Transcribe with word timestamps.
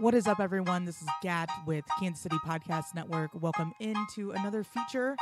What 0.00 0.14
is 0.14 0.26
up, 0.26 0.40
everyone? 0.40 0.86
This 0.86 1.02
is 1.02 1.08
Gat 1.20 1.50
with 1.66 1.84
Kansas 1.98 2.22
City 2.22 2.38
Podcast 2.38 2.94
Network. 2.94 3.32
Welcome 3.34 3.74
into 3.80 4.30
another 4.30 4.64
feature 4.64 5.14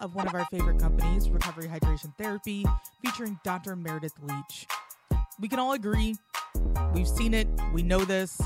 of 0.00 0.16
one 0.16 0.26
of 0.26 0.34
our 0.34 0.44
favorite 0.46 0.80
companies, 0.80 1.30
Recovery 1.30 1.68
Hydration 1.68 2.12
Therapy, 2.18 2.66
featuring 3.00 3.38
Dr. 3.44 3.76
Meredith 3.76 4.14
Leach. 4.20 4.66
We 5.38 5.46
can 5.46 5.60
all 5.60 5.74
agree, 5.74 6.16
we've 6.92 7.06
seen 7.06 7.32
it, 7.32 7.46
we 7.72 7.84
know 7.84 8.04
this. 8.04 8.40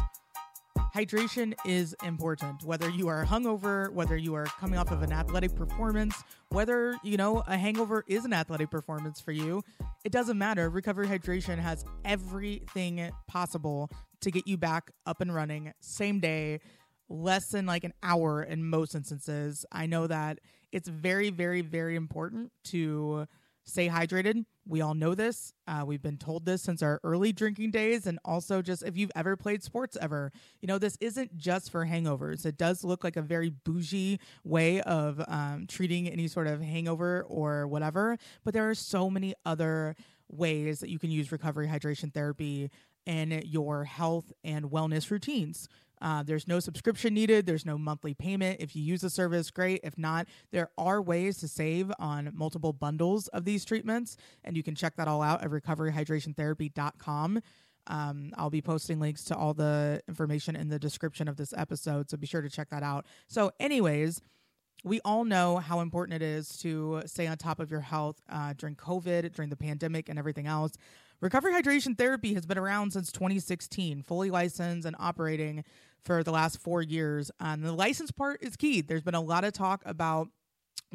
Hydration 0.94 1.54
is 1.64 1.96
important, 2.04 2.64
whether 2.64 2.90
you 2.90 3.08
are 3.08 3.24
hungover, 3.24 3.90
whether 3.94 4.18
you 4.18 4.34
are 4.34 4.44
coming 4.44 4.78
off 4.78 4.90
of 4.90 5.02
an 5.02 5.10
athletic 5.10 5.54
performance, 5.56 6.22
whether, 6.50 6.98
you 7.02 7.16
know, 7.16 7.42
a 7.46 7.56
hangover 7.56 8.04
is 8.06 8.26
an 8.26 8.34
athletic 8.34 8.70
performance 8.70 9.22
for 9.22 9.32
you. 9.32 9.64
It 10.04 10.12
doesn't 10.12 10.36
matter. 10.36 10.68
Recovery 10.68 11.06
Hydration 11.06 11.58
has 11.58 11.86
everything 12.04 13.10
possible 13.26 13.90
to 14.22 14.30
get 14.30 14.46
you 14.46 14.56
back 14.56 14.90
up 15.06 15.20
and 15.20 15.34
running 15.34 15.72
same 15.80 16.20
day, 16.20 16.60
less 17.08 17.48
than 17.48 17.66
like 17.66 17.84
an 17.84 17.92
hour 18.02 18.42
in 18.42 18.64
most 18.64 18.94
instances. 18.94 19.66
I 19.70 19.86
know 19.86 20.06
that 20.06 20.38
it's 20.72 20.88
very, 20.88 21.30
very, 21.30 21.60
very 21.60 21.96
important 21.96 22.50
to 22.64 23.26
stay 23.64 23.88
hydrated. 23.88 24.44
We 24.66 24.80
all 24.80 24.94
know 24.94 25.14
this. 25.14 25.52
Uh, 25.66 25.82
we've 25.84 26.02
been 26.02 26.16
told 26.16 26.44
this 26.44 26.62
since 26.62 26.82
our 26.82 27.00
early 27.04 27.32
drinking 27.32 27.72
days. 27.72 28.06
And 28.06 28.18
also, 28.24 28.62
just 28.62 28.82
if 28.82 28.96
you've 28.96 29.10
ever 29.14 29.36
played 29.36 29.62
sports 29.62 29.96
ever, 30.00 30.32
you 30.60 30.68
know, 30.68 30.78
this 30.78 30.96
isn't 31.00 31.36
just 31.36 31.70
for 31.70 31.86
hangovers. 31.86 32.46
It 32.46 32.56
does 32.56 32.84
look 32.84 33.04
like 33.04 33.16
a 33.16 33.22
very 33.22 33.50
bougie 33.50 34.20
way 34.44 34.80
of 34.82 35.22
um, 35.28 35.66
treating 35.68 36.08
any 36.08 36.28
sort 36.28 36.46
of 36.46 36.60
hangover 36.60 37.24
or 37.28 37.66
whatever. 37.66 38.16
But 38.44 38.54
there 38.54 38.68
are 38.68 38.74
so 38.74 39.10
many 39.10 39.34
other 39.44 39.96
ways 40.28 40.80
that 40.80 40.88
you 40.88 40.98
can 40.98 41.10
use 41.10 41.30
recovery 41.30 41.68
hydration 41.68 42.12
therapy 42.12 42.70
in 43.06 43.42
your 43.44 43.84
health 43.84 44.32
and 44.44 44.66
wellness 44.66 45.10
routines. 45.10 45.68
Uh, 46.02 46.22
there's 46.22 46.48
no 46.48 46.58
subscription 46.58 47.14
needed. 47.14 47.46
There's 47.46 47.64
no 47.64 47.78
monthly 47.78 48.12
payment. 48.12 48.60
If 48.60 48.74
you 48.74 48.82
use 48.82 49.02
the 49.02 49.10
service, 49.10 49.50
great. 49.52 49.80
If 49.84 49.96
not, 49.96 50.26
there 50.50 50.70
are 50.76 51.00
ways 51.00 51.38
to 51.38 51.48
save 51.48 51.92
on 52.00 52.32
multiple 52.34 52.72
bundles 52.72 53.28
of 53.28 53.44
these 53.44 53.64
treatments, 53.64 54.16
and 54.42 54.56
you 54.56 54.64
can 54.64 54.74
check 54.74 54.96
that 54.96 55.06
all 55.06 55.22
out 55.22 55.44
at 55.44 55.50
recoveryhydrationtherapy.com. 55.50 57.40
Um, 57.86 58.32
I'll 58.36 58.50
be 58.50 58.62
posting 58.62 59.00
links 59.00 59.24
to 59.24 59.36
all 59.36 59.54
the 59.54 60.02
information 60.08 60.56
in 60.56 60.68
the 60.68 60.78
description 60.78 61.28
of 61.28 61.36
this 61.36 61.54
episode, 61.56 62.10
so 62.10 62.16
be 62.16 62.26
sure 62.26 62.42
to 62.42 62.50
check 62.50 62.70
that 62.70 62.82
out. 62.82 63.06
So, 63.28 63.52
anyways, 63.60 64.20
we 64.84 65.00
all 65.04 65.24
know 65.24 65.58
how 65.58 65.80
important 65.80 66.20
it 66.20 66.24
is 66.24 66.56
to 66.58 67.02
stay 67.06 67.26
on 67.26 67.36
top 67.36 67.60
of 67.60 67.70
your 67.70 67.80
health 67.80 68.20
uh, 68.28 68.52
during 68.56 68.74
COVID, 68.74 69.32
during 69.34 69.50
the 69.50 69.56
pandemic, 69.56 70.08
and 70.08 70.18
everything 70.18 70.46
else. 70.46 70.72
Recovery 71.20 71.52
hydration 71.52 71.96
therapy 71.96 72.34
has 72.34 72.46
been 72.46 72.58
around 72.58 72.92
since 72.92 73.12
2016, 73.12 74.02
fully 74.02 74.30
licensed 74.30 74.86
and 74.86 74.96
operating 74.98 75.64
for 76.04 76.24
the 76.24 76.32
last 76.32 76.58
four 76.58 76.82
years. 76.82 77.30
And 77.38 77.64
the 77.64 77.72
license 77.72 78.10
part 78.10 78.42
is 78.42 78.56
key. 78.56 78.80
There's 78.80 79.04
been 79.04 79.14
a 79.14 79.20
lot 79.20 79.44
of 79.44 79.52
talk 79.52 79.82
about 79.86 80.28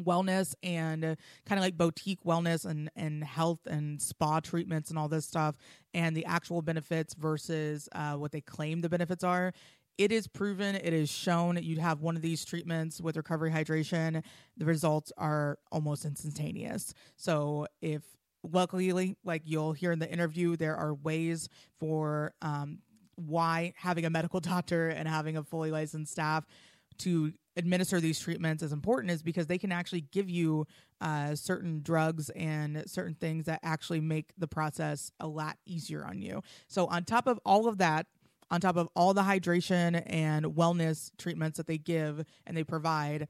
wellness 0.02 0.54
and 0.62 1.04
uh, 1.04 1.14
kind 1.46 1.58
of 1.58 1.64
like 1.64 1.76
boutique 1.76 2.22
wellness 2.24 2.64
and 2.64 2.90
and 2.94 3.24
health 3.24 3.60
and 3.66 4.00
spa 4.00 4.40
treatments 4.40 4.90
and 4.90 4.98
all 4.98 5.08
this 5.08 5.26
stuff 5.26 5.56
and 5.92 6.16
the 6.16 6.24
actual 6.24 6.62
benefits 6.62 7.14
versus 7.14 7.88
uh, 7.92 8.12
what 8.12 8.30
they 8.30 8.40
claim 8.40 8.80
the 8.80 8.88
benefits 8.88 9.24
are 9.24 9.52
it 9.98 10.12
is 10.12 10.26
proven 10.26 10.76
it 10.76 10.92
is 10.92 11.10
shown 11.10 11.58
you'd 11.62 11.78
have 11.78 12.00
one 12.00 12.16
of 12.16 12.22
these 12.22 12.44
treatments 12.44 13.00
with 13.00 13.16
recovery 13.16 13.50
hydration 13.50 14.22
the 14.56 14.64
results 14.64 15.12
are 15.18 15.58
almost 15.70 16.04
instantaneous 16.04 16.94
so 17.16 17.66
if 17.82 18.02
luckily 18.44 19.16
like 19.24 19.42
you'll 19.44 19.72
hear 19.72 19.92
in 19.92 19.98
the 19.98 20.10
interview 20.10 20.56
there 20.56 20.76
are 20.76 20.94
ways 20.94 21.48
for 21.78 22.32
um, 22.40 22.78
why 23.16 23.74
having 23.76 24.04
a 24.04 24.10
medical 24.10 24.40
doctor 24.54 24.88
and 24.88 25.08
having 25.08 25.36
a 25.36 25.42
fully 25.42 25.70
licensed 25.70 26.12
staff 26.12 26.46
to 26.98 27.32
administer 27.56 28.00
these 28.00 28.20
treatments 28.20 28.62
is 28.62 28.72
important 28.72 29.10
is 29.10 29.22
because 29.22 29.46
they 29.46 29.58
can 29.58 29.72
actually 29.72 30.00
give 30.12 30.30
you 30.30 30.66
uh, 31.00 31.34
certain 31.34 31.80
drugs 31.82 32.30
and 32.30 32.82
certain 32.86 33.14
things 33.14 33.46
that 33.46 33.60
actually 33.62 34.00
make 34.00 34.32
the 34.38 34.46
process 34.46 35.10
a 35.20 35.26
lot 35.26 35.56
easier 35.66 36.04
on 36.04 36.20
you. 36.20 36.42
So, 36.68 36.86
on 36.86 37.04
top 37.04 37.26
of 37.26 37.38
all 37.44 37.68
of 37.68 37.78
that, 37.78 38.06
on 38.50 38.60
top 38.60 38.76
of 38.76 38.88
all 38.94 39.14
the 39.14 39.22
hydration 39.22 40.02
and 40.06 40.46
wellness 40.46 41.10
treatments 41.18 41.58
that 41.58 41.66
they 41.66 41.78
give 41.78 42.24
and 42.46 42.56
they 42.56 42.64
provide, 42.64 43.28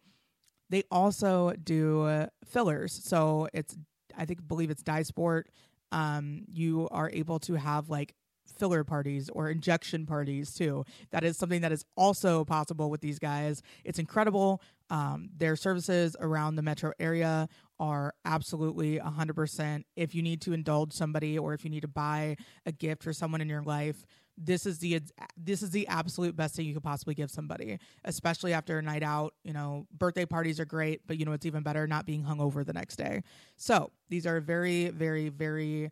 they 0.70 0.82
also 0.90 1.52
do 1.62 2.26
fillers. 2.44 2.92
So, 2.92 3.48
it's, 3.52 3.76
I 4.16 4.24
think, 4.24 4.46
believe 4.46 4.70
it's 4.70 4.82
Dysport. 4.82 5.44
Um, 5.90 6.42
you 6.46 6.88
are 6.90 7.10
able 7.10 7.38
to 7.40 7.54
have 7.54 7.88
like 7.88 8.14
filler 8.48 8.84
parties 8.84 9.28
or 9.30 9.50
injection 9.50 10.06
parties 10.06 10.54
too. 10.54 10.84
That 11.10 11.24
is 11.24 11.36
something 11.36 11.60
that 11.60 11.72
is 11.72 11.84
also 11.96 12.44
possible 12.44 12.90
with 12.90 13.00
these 13.00 13.18
guys. 13.18 13.62
It's 13.84 13.98
incredible. 13.98 14.62
Um, 14.90 15.28
their 15.36 15.56
services 15.56 16.16
around 16.18 16.56
the 16.56 16.62
metro 16.62 16.92
area 16.98 17.48
are 17.78 18.14
absolutely 18.24 18.98
100%. 18.98 19.84
If 19.96 20.14
you 20.14 20.22
need 20.22 20.40
to 20.42 20.52
indulge 20.52 20.92
somebody 20.92 21.38
or 21.38 21.54
if 21.54 21.64
you 21.64 21.70
need 21.70 21.82
to 21.82 21.88
buy 21.88 22.36
a 22.66 22.72
gift 22.72 23.02
for 23.02 23.12
someone 23.12 23.40
in 23.40 23.48
your 23.48 23.62
life, 23.62 24.04
this 24.38 24.66
is 24.66 24.78
the 24.78 25.00
this 25.36 25.62
is 25.62 25.70
the 25.70 25.86
absolute 25.88 26.36
best 26.36 26.54
thing 26.54 26.66
you 26.66 26.74
could 26.74 26.82
possibly 26.82 27.14
give 27.14 27.30
somebody, 27.30 27.78
especially 28.04 28.52
after 28.52 28.78
a 28.78 28.82
night 28.82 29.02
out. 29.02 29.34
You 29.42 29.52
know, 29.52 29.86
birthday 29.96 30.26
parties 30.26 30.60
are 30.60 30.64
great, 30.64 31.06
but 31.06 31.18
you 31.18 31.24
know 31.24 31.32
it's 31.32 31.46
even 31.46 31.62
better 31.62 31.86
not 31.86 32.06
being 32.06 32.22
hungover 32.22 32.64
the 32.64 32.72
next 32.72 32.96
day. 32.96 33.22
So 33.56 33.90
these 34.08 34.26
are 34.26 34.40
very, 34.40 34.88
very, 34.90 35.28
very 35.28 35.90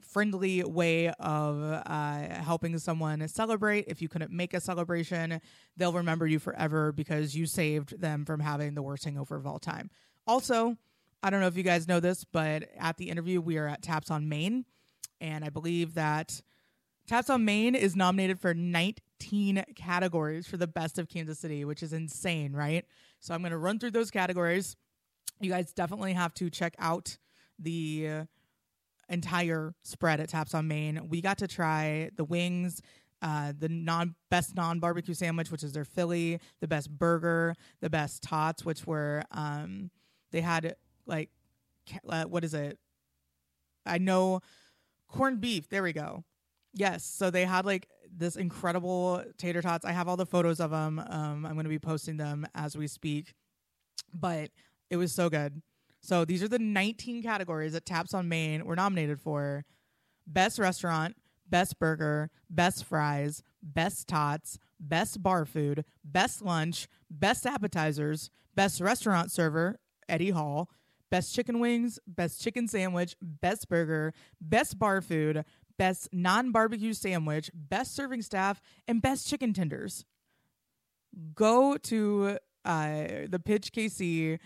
friendly 0.00 0.62
way 0.64 1.08
of 1.08 1.62
uh, 1.86 2.42
helping 2.42 2.78
someone 2.78 3.26
celebrate. 3.28 3.84
If 3.88 4.00
you 4.00 4.08
couldn't 4.08 4.30
make 4.30 4.54
a 4.54 4.60
celebration, 4.60 5.40
they'll 5.76 5.92
remember 5.92 6.26
you 6.26 6.38
forever 6.38 6.92
because 6.92 7.34
you 7.34 7.46
saved 7.46 8.00
them 8.00 8.24
from 8.24 8.40
having 8.40 8.74
the 8.74 8.82
worst 8.82 9.04
hangover 9.04 9.36
of 9.36 9.46
all 9.46 9.58
time. 9.58 9.90
Also, 10.26 10.76
I 11.22 11.30
don't 11.30 11.40
know 11.40 11.46
if 11.48 11.56
you 11.56 11.62
guys 11.62 11.88
know 11.88 12.00
this, 12.00 12.24
but 12.24 12.64
at 12.78 12.96
the 12.96 13.10
interview, 13.10 13.40
we 13.40 13.58
are 13.58 13.68
at 13.68 13.82
Taps 13.82 14.10
on 14.10 14.28
Main. 14.28 14.64
And 15.20 15.44
I 15.44 15.48
believe 15.48 15.94
that 15.94 16.40
Taps 17.06 17.30
on 17.30 17.44
Main 17.44 17.74
is 17.74 17.94
nominated 17.94 18.40
for 18.40 18.52
19 18.52 19.64
categories 19.76 20.46
for 20.46 20.56
the 20.56 20.66
best 20.66 20.98
of 20.98 21.08
Kansas 21.08 21.38
City, 21.38 21.64
which 21.64 21.82
is 21.82 21.92
insane, 21.92 22.52
right? 22.52 22.84
So 23.20 23.32
I'm 23.34 23.40
going 23.40 23.52
to 23.52 23.58
run 23.58 23.78
through 23.78 23.92
those 23.92 24.10
categories. 24.10 24.76
You 25.40 25.50
guys 25.50 25.72
definitely 25.72 26.14
have 26.14 26.34
to 26.34 26.50
check 26.50 26.74
out 26.78 27.16
the 27.58 28.26
entire 29.08 29.74
spread 29.82 30.20
at 30.20 30.28
Taps 30.28 30.54
on 30.54 30.68
Main. 30.68 31.08
We 31.08 31.20
got 31.20 31.38
to 31.38 31.48
try 31.48 32.10
the 32.16 32.24
wings, 32.24 32.82
uh, 33.22 33.52
the 33.56 33.68
non 33.68 34.14
best 34.30 34.54
non 34.54 34.80
barbecue 34.80 35.14
sandwich, 35.14 35.50
which 35.50 35.62
is 35.62 35.72
their 35.72 35.84
Philly, 35.84 36.40
the 36.60 36.68
best 36.68 36.90
burger, 36.90 37.54
the 37.80 37.90
best 37.90 38.22
tots, 38.22 38.64
which 38.64 38.86
were 38.86 39.22
um, 39.30 39.90
they 40.32 40.40
had 40.40 40.74
like 41.06 41.30
uh, 42.08 42.24
what 42.24 42.44
is 42.44 42.54
it? 42.54 42.78
I 43.84 43.98
know 43.98 44.40
corned 45.08 45.40
beef. 45.40 45.68
There 45.68 45.82
we 45.82 45.92
go. 45.92 46.24
Yes, 46.76 47.04
so 47.04 47.30
they 47.30 47.46
had 47.46 47.64
like 47.64 47.88
this 48.14 48.36
incredible 48.36 49.24
tater 49.38 49.62
tots. 49.62 49.86
I 49.86 49.92
have 49.92 50.08
all 50.08 50.16
the 50.18 50.26
photos 50.26 50.60
of 50.60 50.70
them. 50.70 50.98
Um, 50.98 51.46
I'm 51.46 51.54
going 51.54 51.64
to 51.64 51.70
be 51.70 51.78
posting 51.78 52.18
them 52.18 52.46
as 52.54 52.76
we 52.76 52.86
speak, 52.86 53.32
but 54.12 54.50
it 54.90 54.98
was 54.98 55.10
so 55.10 55.30
good. 55.30 55.62
So 56.00 56.26
these 56.26 56.42
are 56.42 56.48
the 56.48 56.58
19 56.58 57.22
categories 57.22 57.72
that 57.72 57.86
Taps 57.86 58.12
on 58.12 58.28
Main 58.28 58.66
were 58.66 58.76
nominated 58.76 59.20
for 59.20 59.64
Best 60.26 60.58
Restaurant, 60.58 61.16
Best 61.48 61.78
Burger, 61.78 62.30
Best 62.50 62.84
Fries, 62.84 63.42
Best 63.62 64.06
Tots, 64.06 64.58
Best 64.78 65.22
Bar 65.22 65.46
Food, 65.46 65.84
Best 66.04 66.42
Lunch, 66.42 66.88
Best 67.10 67.46
Appetizers, 67.46 68.30
Best 68.54 68.82
Restaurant 68.82 69.32
Server, 69.32 69.80
Eddie 70.10 70.30
Hall, 70.30 70.68
Best 71.10 71.34
Chicken 71.34 71.58
Wings, 71.58 71.98
Best 72.06 72.42
Chicken 72.42 72.68
Sandwich, 72.68 73.16
Best 73.22 73.68
Burger, 73.68 74.12
Best 74.40 74.78
Bar 74.78 75.00
Food, 75.00 75.44
Best 75.78 76.08
Non 76.12 76.52
Barbecue 76.52 76.92
Sandwich, 76.92 77.50
Best 77.54 77.94
Serving 77.94 78.22
Staff, 78.22 78.60
and 78.86 79.02
Best 79.02 79.28
Chicken 79.28 79.52
Tenders. 79.52 80.04
Go 81.34 81.76
to 81.78 82.38
uh, 82.64 83.04
the 83.28 83.40
Pitch 83.44 83.72
KC 83.72 84.38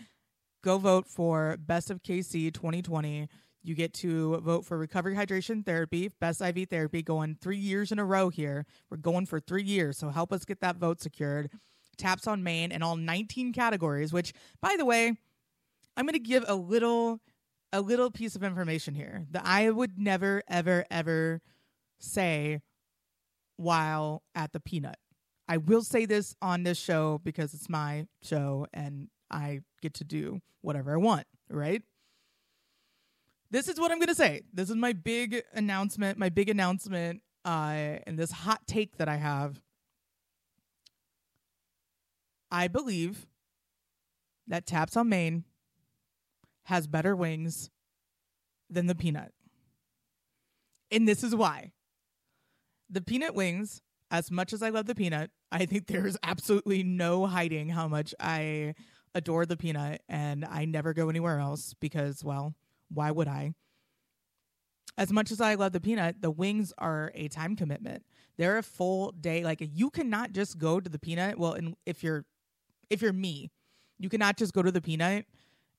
go 0.63 0.77
vote 0.77 1.07
for 1.07 1.57
Best 1.57 1.89
of 1.89 2.01
KC 2.03 2.53
2020. 2.53 3.27
You 3.63 3.75
get 3.75 3.93
to 3.95 4.37
vote 4.37 4.65
for 4.65 4.77
Recovery 4.77 5.15
Hydration 5.15 5.65
Therapy, 5.65 6.09
Best 6.19 6.41
IV 6.41 6.69
Therapy, 6.69 7.01
going 7.03 7.37
three 7.39 7.57
years 7.57 7.91
in 7.91 7.99
a 7.99 8.05
row 8.05 8.29
here. 8.29 8.65
We're 8.89 8.97
going 8.97 9.27
for 9.27 9.39
three 9.39 9.63
years, 9.63 9.97
so 9.97 10.09
help 10.09 10.33
us 10.33 10.45
get 10.45 10.61
that 10.61 10.77
vote 10.77 10.99
secured. 10.99 11.51
Taps 11.97 12.25
on 12.25 12.41
Main 12.41 12.71
in 12.71 12.81
all 12.81 12.95
19 12.95 13.53
categories, 13.53 14.11
which, 14.11 14.33
by 14.61 14.75
the 14.77 14.85
way, 14.85 15.15
I'm 15.95 16.05
going 16.05 16.13
to 16.13 16.19
give 16.19 16.45
a 16.47 16.55
little 16.55 17.19
a 17.73 17.81
little 17.81 18.11
piece 18.11 18.35
of 18.35 18.43
information 18.43 18.95
here 18.95 19.25
that 19.31 19.43
I 19.45 19.69
would 19.69 19.97
never 19.97 20.43
ever 20.47 20.85
ever 20.91 21.41
say 21.99 22.61
while 23.57 24.23
at 24.35 24.53
the 24.53 24.59
peanut. 24.59 24.97
I 25.47 25.57
will 25.57 25.83
say 25.83 26.05
this 26.05 26.35
on 26.41 26.63
this 26.63 26.77
show 26.79 27.19
because 27.23 27.53
it's 27.53 27.69
my 27.69 28.07
show 28.23 28.67
and 28.73 29.09
I 29.29 29.61
get 29.81 29.93
to 29.95 30.03
do 30.03 30.41
whatever 30.61 30.93
I 30.93 30.97
want, 30.97 31.27
right? 31.49 31.81
This 33.49 33.67
is 33.67 33.79
what 33.79 33.91
I'm 33.91 33.99
going 33.99 34.07
to 34.07 34.15
say. 34.15 34.43
This 34.53 34.69
is 34.69 34.75
my 34.77 34.93
big 34.93 35.43
announcement, 35.53 36.17
my 36.17 36.29
big 36.29 36.49
announcement, 36.49 37.21
uh, 37.43 37.99
and 38.07 38.17
this 38.17 38.31
hot 38.31 38.61
take 38.65 38.97
that 38.97 39.09
I 39.09 39.17
have. 39.17 39.59
I 42.49 42.67
believe 42.67 43.27
that 44.47 44.65
Taps 44.65 44.95
on 44.95 45.09
Main 45.09 45.43
has 46.65 46.87
better 46.87 47.15
wings 47.15 47.69
than 48.69 48.87
the 48.87 48.95
peanut. 48.95 49.33
And 50.91 51.07
this 51.07 51.23
is 51.23 51.35
why. 51.35 51.71
The 52.89 53.01
peanut 53.01 53.33
wings, 53.33 53.81
as 54.09 54.29
much 54.29 54.53
as 54.53 54.61
I 54.61 54.69
love 54.69 54.85
the 54.85 54.95
peanut, 54.95 55.31
I 55.51 55.65
think 55.65 55.87
there's 55.87 56.17
absolutely 56.23 56.83
no 56.83 57.25
hiding 57.25 57.69
how 57.69 57.87
much 57.87 58.13
I 58.19 58.75
adore 59.13 59.45
the 59.45 59.57
peanut 59.57 60.01
and 60.07 60.45
I 60.45 60.65
never 60.65 60.93
go 60.93 61.09
anywhere 61.09 61.39
else 61.39 61.73
because, 61.79 62.23
well, 62.23 62.55
why 62.89 63.11
would 63.11 63.27
I? 63.27 63.53
As 64.97 65.11
much 65.11 65.31
as 65.31 65.39
I 65.41 65.55
love 65.55 65.71
the 65.71 65.79
peanut, 65.79 66.21
the 66.21 66.31
wings 66.31 66.73
are 66.77 67.11
a 67.15 67.27
time 67.29 67.55
commitment. 67.55 68.03
They're 68.37 68.57
a 68.57 68.63
full 68.63 69.11
day. 69.11 69.43
Like 69.43 69.59
you 69.61 69.89
cannot 69.89 70.33
just 70.33 70.57
go 70.57 70.79
to 70.79 70.89
the 70.89 70.99
peanut. 70.99 71.37
Well, 71.39 71.53
and 71.53 71.75
if 71.85 72.03
you're 72.03 72.25
if 72.89 73.01
you're 73.01 73.13
me, 73.13 73.51
you 73.99 74.09
cannot 74.09 74.37
just 74.37 74.53
go 74.53 74.61
to 74.61 74.71
the 74.71 74.81
peanut 74.81 75.25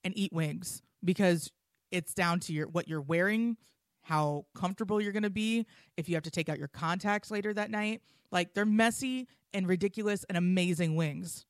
and 0.05 0.17
eat 0.17 0.33
wings 0.33 0.83
because 1.05 1.51
it's 1.91 2.15
down 2.15 2.41
to 2.41 2.53
your 2.53 2.69
what 2.69 2.89
you're 2.89 3.01
wearing, 3.01 3.57
how 4.03 4.47
comfortable 4.55 5.01
you're 5.01 5.13
going 5.13 5.23
to 5.23 5.31
be, 5.31 5.67
if 5.97 6.09
you 6.09 6.15
have 6.15 6.25
to 6.25 6.31
take 6.31 6.49
out 6.49 6.59
your 6.59 6.69
contacts 6.69 7.31
later 7.31 7.53
that 7.55 7.71
night. 7.71 8.03
Like 8.31 8.55
they're 8.55 8.65
messy 8.65 9.29
and 9.53 9.69
ridiculous 9.69 10.25
and 10.25 10.37
amazing 10.37 10.97
wings. 10.97 11.45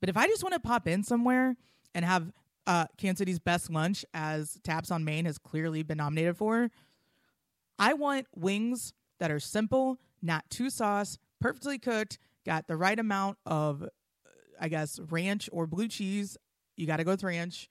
But 0.00 0.08
if 0.08 0.16
I 0.16 0.26
just 0.26 0.42
want 0.42 0.54
to 0.54 0.60
pop 0.60 0.88
in 0.88 1.02
somewhere 1.02 1.56
and 1.94 2.04
have 2.04 2.32
uh, 2.66 2.86
Kansas 2.96 3.18
City's 3.18 3.38
best 3.38 3.70
lunch, 3.70 4.04
as 4.14 4.58
Taps 4.64 4.90
on 4.90 5.04
Main 5.04 5.26
has 5.26 5.38
clearly 5.38 5.82
been 5.82 5.98
nominated 5.98 6.36
for, 6.36 6.70
I 7.78 7.94
want 7.94 8.26
wings 8.34 8.92
that 9.20 9.30
are 9.30 9.40
simple, 9.40 9.98
not 10.22 10.48
too 10.50 10.70
sauce, 10.70 11.18
perfectly 11.40 11.78
cooked, 11.78 12.18
got 12.44 12.66
the 12.68 12.76
right 12.76 12.98
amount 12.98 13.38
of, 13.46 13.88
I 14.60 14.68
guess, 14.68 14.98
ranch 15.10 15.48
or 15.52 15.66
blue 15.66 15.88
cheese. 15.88 16.36
You 16.76 16.86
got 16.86 16.96
to 16.96 17.04
go 17.04 17.12
with 17.12 17.22
ranch. 17.22 17.68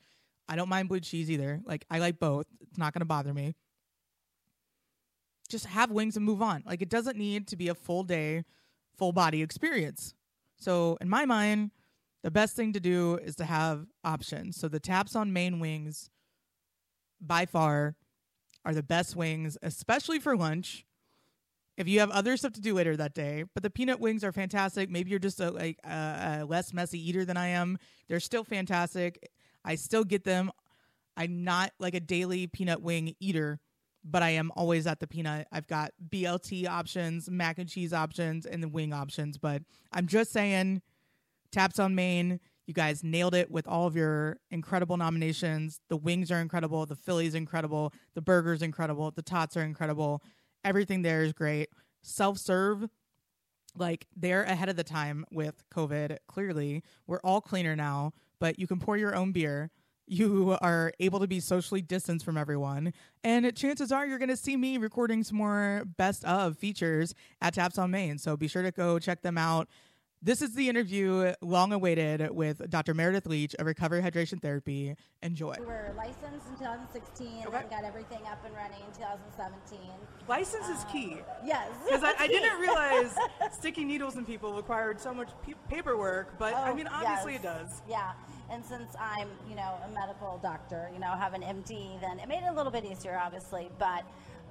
I 0.48 0.56
don't 0.56 0.70
mind 0.70 0.90
blue 0.90 1.00
cheese 1.00 1.32
either. 1.32 1.62
Like, 1.66 1.86
I 1.90 2.00
like 2.00 2.20
both. 2.20 2.46
It's 2.62 2.78
not 2.78 2.94
going 2.94 3.02
to 3.02 3.06
bother 3.06 3.34
me. 3.34 3.56
Just 5.50 5.66
have 5.68 5.92
wings 5.92 6.18
and 6.18 6.26
move 6.26 6.42
on. 6.42 6.64
Like, 6.66 6.82
it 6.82 6.90
doesn't 6.90 7.18
need 7.18 7.48
to 7.50 7.56
be 7.56 7.68
a 7.68 7.76
full 7.76 8.04
day, 8.04 8.44
full 8.98 9.12
body 9.12 9.42
experience. 9.42 10.16
So, 10.58 10.98
in 11.02 11.10
my 11.10 11.26
mind, 11.26 11.72
the 12.24 12.32
best 12.32 12.56
thing 12.56 12.74
to 12.74 12.80
do 12.80 13.18
is 13.18 13.36
to 13.38 13.46
have 13.46 13.86
options. 14.04 14.58
So, 14.58 14.68
the 14.68 14.80
taps 14.80 15.16
on 15.16 15.34
main 15.34 15.60
wings 15.60 16.10
by 17.22 17.46
far 17.46 17.96
are 18.66 18.74
the 18.74 18.84
best 18.84 19.16
wings, 19.16 19.58
especially 19.62 20.20
for 20.20 20.36
lunch. 20.36 20.86
If 21.76 21.88
you 21.88 22.00
have 22.02 22.12
other 22.12 22.38
stuff 22.38 22.54
to 22.54 22.62
do 22.62 22.76
later 22.76 22.96
that 22.98 23.16
day, 23.16 23.46
but 23.54 23.64
the 23.64 23.70
peanut 23.70 24.00
wings 24.00 24.24
are 24.24 24.32
fantastic. 24.32 24.92
Maybe 24.92 25.10
you're 25.10 25.20
just 25.20 25.40
a 25.40 25.50
like 25.50 25.80
a, 25.84 26.40
a 26.42 26.46
less 26.46 26.72
messy 26.72 27.00
eater 27.10 27.26
than 27.26 27.36
I 27.36 27.48
am. 27.48 27.80
They're 28.08 28.20
still 28.20 28.44
fantastic. 28.44 29.28
I 29.66 29.76
still 29.76 30.04
get 30.04 30.24
them. 30.24 30.52
I'm 31.16 31.44
not 31.44 31.72
like 31.80 31.94
a 31.94 32.00
daily 32.00 32.48
peanut 32.48 32.82
wing 32.82 33.16
eater, 33.20 33.60
but 34.04 34.24
I 34.24 34.32
am 34.32 34.52
always 34.56 34.88
at 34.88 35.00
the 35.00 35.08
peanut. 35.08 35.48
I've 35.52 35.68
got 35.68 35.92
BLT 36.10 36.68
options, 36.68 37.30
mac 37.30 37.58
and 37.58 37.70
cheese 37.70 37.94
options, 37.94 38.46
and 38.46 38.62
the 38.62 38.68
wing 38.68 38.94
options. 38.94 39.38
But 39.38 39.62
I'm 39.92 40.08
just 40.08 40.32
saying, 40.32 40.82
taps 41.52 41.80
on 41.80 41.96
main. 41.96 42.40
You 42.66 42.74
guys 42.74 43.04
nailed 43.04 43.36
it 43.36 43.52
with 43.52 43.68
all 43.68 43.88
of 43.88 43.96
your 43.96 44.38
incredible 44.50 44.98
nominations. 44.98 45.80
The 45.90 45.98
wings 45.98 46.32
are 46.32 46.40
incredible. 46.40 46.86
The 46.86 46.96
Philly's 46.96 47.36
incredible. 47.36 47.94
The 48.16 48.22
burger's 48.22 48.62
incredible. 48.62 49.12
The 49.12 49.22
tots 49.22 49.58
are 49.58 49.64
incredible. 49.64 50.22
Everything 50.64 51.02
there 51.02 51.24
is 51.24 51.34
great. 51.34 51.70
Self 52.02 52.38
serve, 52.38 52.88
like 53.76 54.08
they're 54.16 54.44
ahead 54.44 54.70
of 54.70 54.76
the 54.76 54.84
time 54.84 55.26
with 55.32 55.64
COVID. 55.74 56.18
Clearly, 56.28 56.84
we're 57.06 57.20
all 57.24 57.42
cleaner 57.42 57.76
now, 57.76 58.14
but 58.44 58.60
you 58.60 58.68
can 58.68 58.78
pour 58.78 58.98
your 58.98 59.16
own 59.16 59.32
beer. 59.32 59.70
You 60.06 60.58
are 60.60 60.92
able 61.00 61.22
to 61.22 61.28
be 61.28 61.40
socially 61.40 61.82
distanced 61.82 62.26
from 62.26 62.36
everyone. 62.38 62.94
And 63.24 63.56
chances 63.56 63.90
are 63.90 64.06
you're 64.06 64.18
going 64.20 64.28
to 64.28 64.36
see 64.36 64.58
me 64.58 64.78
recording 64.78 65.24
some 65.24 65.38
more 65.38 65.84
best 65.96 66.26
of 66.26 66.58
features 66.58 67.16
at 67.42 67.54
Taps 67.54 67.78
on 67.78 67.90
Main. 67.92 68.18
So 68.18 68.36
be 68.36 68.50
sure 68.50 68.62
to 68.62 68.72
go 68.72 69.00
check 69.00 69.22
them 69.22 69.38
out. 69.38 69.70
This 70.26 70.42
is 70.42 70.56
the 70.56 70.70
interview 70.70 71.34
long 71.42 71.74
awaited 71.74 72.32
with 72.32 72.70
Dr. 72.70 72.94
Meredith 72.94 73.26
Leach 73.26 73.56
of 73.60 73.66
Recovery 73.66 74.02
Hydration 74.02 74.42
Therapy. 74.42 74.96
Enjoy. 75.22 75.54
We 75.60 75.66
were 75.66 75.94
licensed 75.98 76.48
in 76.48 76.56
2016 76.60 77.44
Okay. 77.48 77.58
and 77.58 77.70
got 77.70 77.84
everything 77.84 78.22
up 78.32 78.42
and 78.46 78.56
running 78.56 78.80
in 78.88 78.94
2017. 78.94 79.80
License 80.30 80.70
is 80.70 80.82
uh, 80.84 80.88
key. 80.92 81.18
Yes. 81.46 81.68
Because 81.86 82.04
I, 82.06 82.14
I 82.24 82.28
didn't 82.28 82.58
realize 82.62 83.14
sticking 83.52 83.86
needles 83.86 84.16
in 84.16 84.24
people 84.24 84.54
required 84.54 84.98
so 85.02 85.14
much 85.14 85.28
pe- 85.46 85.56
paperwork, 85.70 86.40
but 86.40 86.54
I 86.54 86.72
Oh, 86.72 86.76
mean, 86.76 86.88
obviously 86.88 87.34
yes. 87.34 87.42
it 87.42 87.44
does. 87.44 87.82
Yeah. 87.90 88.14
And 88.54 88.64
since 88.64 88.96
I'm, 89.00 89.30
you 89.50 89.56
know, 89.56 89.74
a 89.84 89.90
medical 89.90 90.40
doctor, 90.44 90.88
you 90.94 91.00
know, 91.00 91.08
have 91.08 91.34
an 91.34 91.42
MD, 91.42 92.00
then 92.00 92.20
it 92.20 92.28
made 92.28 92.44
it 92.44 92.50
a 92.50 92.54
little 92.54 92.72
bit 92.72 92.86
easier, 92.86 93.18
obviously. 93.18 93.70
But 93.80 94.04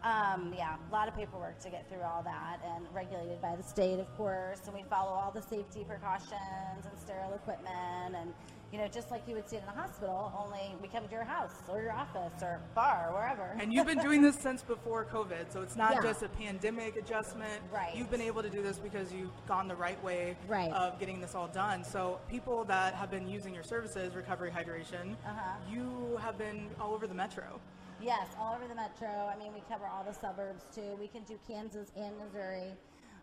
um, 0.02 0.52
yeah, 0.56 0.74
a 0.74 0.92
lot 0.92 1.06
of 1.06 1.14
paperwork 1.14 1.60
to 1.60 1.70
get 1.70 1.88
through 1.88 2.02
all 2.02 2.20
that 2.24 2.58
and 2.66 2.84
regulated 2.92 3.40
by 3.40 3.54
the 3.54 3.62
state, 3.62 4.00
of 4.00 4.12
course. 4.16 4.62
And 4.66 4.74
we 4.74 4.82
follow 4.90 5.12
all 5.12 5.30
the 5.30 5.40
safety 5.40 5.84
precautions 5.86 6.84
and 6.84 6.98
sterile 6.98 7.32
equipment 7.34 8.16
and, 8.16 8.34
you 8.72 8.78
know, 8.78 8.88
just 8.88 9.10
like 9.10 9.22
you 9.28 9.34
would 9.34 9.46
see 9.48 9.56
it 9.56 9.60
in 9.60 9.66
the 9.66 9.80
hospital, 9.80 10.32
only 10.42 10.74
we 10.80 10.88
come 10.88 11.04
to 11.04 11.10
your 11.10 11.24
house 11.24 11.52
or 11.68 11.82
your 11.82 11.92
office 11.92 12.42
or 12.42 12.58
bar 12.74 13.08
or 13.10 13.14
wherever. 13.14 13.54
And 13.60 13.70
you've 13.70 13.86
been 13.86 13.98
doing 13.98 14.22
this 14.22 14.34
since 14.36 14.62
before 14.62 15.04
COVID, 15.04 15.52
so 15.52 15.60
it's 15.60 15.76
not 15.76 15.92
Yeah. 15.96 16.00
just 16.00 16.22
a 16.22 16.28
pandemic 16.30 16.96
adjustment. 16.96 17.62
Right. 17.70 17.94
You've 17.94 18.10
been 18.10 18.22
able 18.22 18.42
to 18.42 18.48
do 18.48 18.62
this 18.62 18.78
because 18.78 19.12
you've 19.12 19.30
gone 19.46 19.68
the 19.68 19.76
right 19.76 20.02
way 20.02 20.38
Right. 20.48 20.72
of 20.72 20.98
getting 20.98 21.20
this 21.20 21.34
all 21.34 21.48
done. 21.48 21.84
So 21.84 22.18
people 22.30 22.64
that 22.64 22.94
have 22.94 23.10
been 23.10 23.28
using 23.28 23.52
your 23.52 23.62
services, 23.62 24.14
Recovery 24.16 24.50
Hydration, 24.50 25.16
Uh-huh. 25.26 25.50
you 25.68 26.16
have 26.22 26.38
been 26.38 26.74
all 26.80 26.94
over 26.94 27.06
the 27.06 27.14
metro. 27.14 27.60
Yes, 28.00 28.26
all 28.40 28.54
over 28.54 28.66
the 28.66 28.74
metro. 28.74 29.30
I 29.30 29.36
mean, 29.36 29.52
we 29.52 29.60
cover 29.68 29.86
all 29.86 30.02
the 30.02 30.14
suburbs 30.14 30.64
too. 30.74 30.96
We 30.98 31.08
can 31.08 31.24
do 31.24 31.38
Kansas 31.46 31.92
and 31.94 32.18
Missouri. 32.18 32.74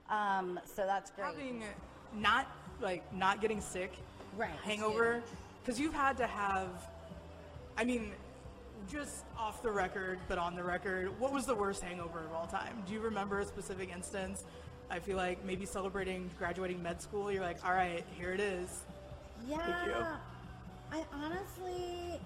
Um, 0.10 0.60
so 0.64 0.86
that's 0.86 1.10
great. 1.10 1.26
Having 1.26 1.64
not 2.14 2.48
like 2.80 3.12
not 3.14 3.42
getting 3.42 3.62
sick, 3.62 3.98
Right, 4.38 4.52
Hangover, 4.64 5.16
huge. 5.16 5.24
because 5.64 5.80
you've 5.80 5.94
had 5.94 6.18
to 6.18 6.28
have. 6.28 6.70
I 7.78 7.84
mean, 7.84 8.12
just 8.92 9.24
off 9.38 9.62
the 9.62 9.72
record, 9.72 10.20
but 10.28 10.38
on 10.38 10.56
the 10.56 10.64
record, 10.64 11.18
what 11.20 11.32
was 11.34 11.46
the 11.46 11.56
worst 11.56 11.82
hangover 11.84 12.20
of 12.20 12.34
all 12.34 12.48
time? 12.48 12.84
Do 12.88 12.94
you 12.94 13.00
remember 13.00 13.40
a 13.40 13.46
specific 13.46 13.90
instance? 13.92 14.44
I 14.90 15.00
feel 15.00 15.18
like 15.18 15.46
maybe 15.46 15.66
celebrating 15.66 16.30
graduating 16.40 16.82
med 16.82 17.02
school, 17.02 17.32
you're 17.32 17.44
like, 17.44 17.64
all 17.66 17.74
right, 17.74 18.04
here 18.18 18.34
it 18.34 18.40
is. 18.40 18.82
yeah, 19.48 19.86
you. 19.86 19.94
I 20.92 21.04
honestly 21.14 22.20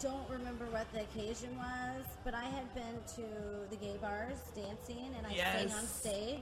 don't 0.00 0.28
remember 0.28 0.64
what 0.66 0.92
the 0.92 1.02
occasion 1.02 1.56
was, 1.56 2.04
but 2.24 2.34
I 2.34 2.42
had 2.44 2.74
been 2.74 2.98
to 3.14 3.22
the 3.70 3.76
gay 3.76 3.96
bars 4.00 4.38
dancing 4.56 5.14
and 5.16 5.24
I 5.24 5.34
sang 5.34 5.70
on 5.72 5.86
stage. 5.86 6.40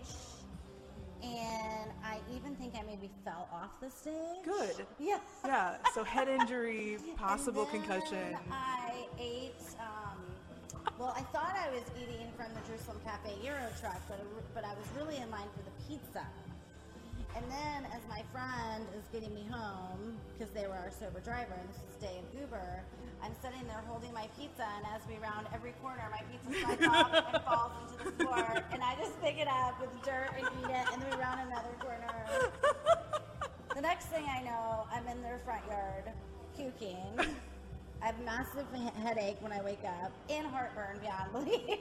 And 1.23 1.91
I 2.05 2.19
even 2.35 2.55
think 2.57 2.75
I 2.75 2.83
maybe 2.83 3.11
fell 3.25 3.49
off 3.53 3.71
the 3.81 3.91
stage. 3.91 4.45
Good. 4.45 4.87
Yeah. 4.99 5.19
Yeah, 5.45 5.77
so 5.95 6.03
head 6.05 6.29
injury, 6.41 6.99
possible 7.17 7.67
concussion. 7.67 8.37
I 8.51 9.07
ate. 9.19 9.55
Um, 9.79 10.19
well, 10.99 11.15
I 11.17 11.23
thought 11.33 11.57
I 11.57 11.71
was 11.71 11.85
eating 12.01 12.27
from 12.37 12.47
the 12.55 12.61
Jerusalem 12.69 12.99
Cafe 13.05 13.35
gyro 13.43 13.69
truck, 13.81 14.01
but 14.09 14.21
but 14.55 14.65
I 14.65 14.75
was 14.75 14.87
really 14.97 15.17
in 15.21 15.31
line 15.31 15.49
for 15.55 15.63
the 15.63 15.75
pizza. 15.89 16.27
And 17.37 17.45
then, 17.51 17.87
as 17.95 18.03
my 18.09 18.23
friend 18.33 18.87
is 18.97 19.05
getting 19.13 19.35
me 19.35 19.47
home 19.51 20.17
because 20.37 20.53
they 20.53 20.67
were 20.67 20.75
our 20.75 20.91
sober 20.91 21.21
driver, 21.21 21.55
and 21.59 21.69
this 21.69 21.81
is 21.89 21.97
day 22.01 22.19
of 22.19 22.27
Goober, 22.33 22.83
I'm 23.23 23.33
sitting 23.43 23.67
there 23.67 23.83
holding 23.87 24.13
my 24.13 24.29
pizza, 24.39 24.67
and 24.77 24.87
as 24.95 25.01
we 25.09 25.17
round 25.23 25.47
every 25.55 25.73
corner, 25.83 26.03
my 26.11 26.23
pizza 26.31 26.61
slides 26.61 26.87
off 26.89 27.35
and 27.35 27.43
falls 27.45 27.73
into 27.83 28.05
the 28.05 28.25
floor, 28.25 28.65
and 28.73 28.83
I 28.83 28.97
just 28.97 29.21
pick 29.23 29.39
it 29.39 29.49
up 29.49 29.81
with 29.81 29.91
dirt 30.05 30.31
and 30.37 30.47
eat 30.61 30.71
it, 30.71 30.87
and 30.93 31.03
then 31.03 31.11
we 31.11 31.17
round 31.17 31.41
another 31.41 31.75
corner. 31.81 32.51
The 33.75 33.81
next 33.81 34.07
thing 34.07 34.25
I 34.29 34.43
know, 34.43 34.87
I'm 34.93 35.07
in 35.07 35.23
their 35.23 35.39
front 35.45 35.63
yard 35.71 36.11
puking. 36.57 37.19
I 38.03 38.07
have 38.07 38.19
massive 38.25 38.67
headache 39.03 39.37
when 39.41 39.53
I 39.53 39.63
wake 39.63 39.85
up 39.85 40.13
and 40.29 40.47
heartburn 40.47 40.99
beyond 41.01 41.33
belief. 41.47 41.79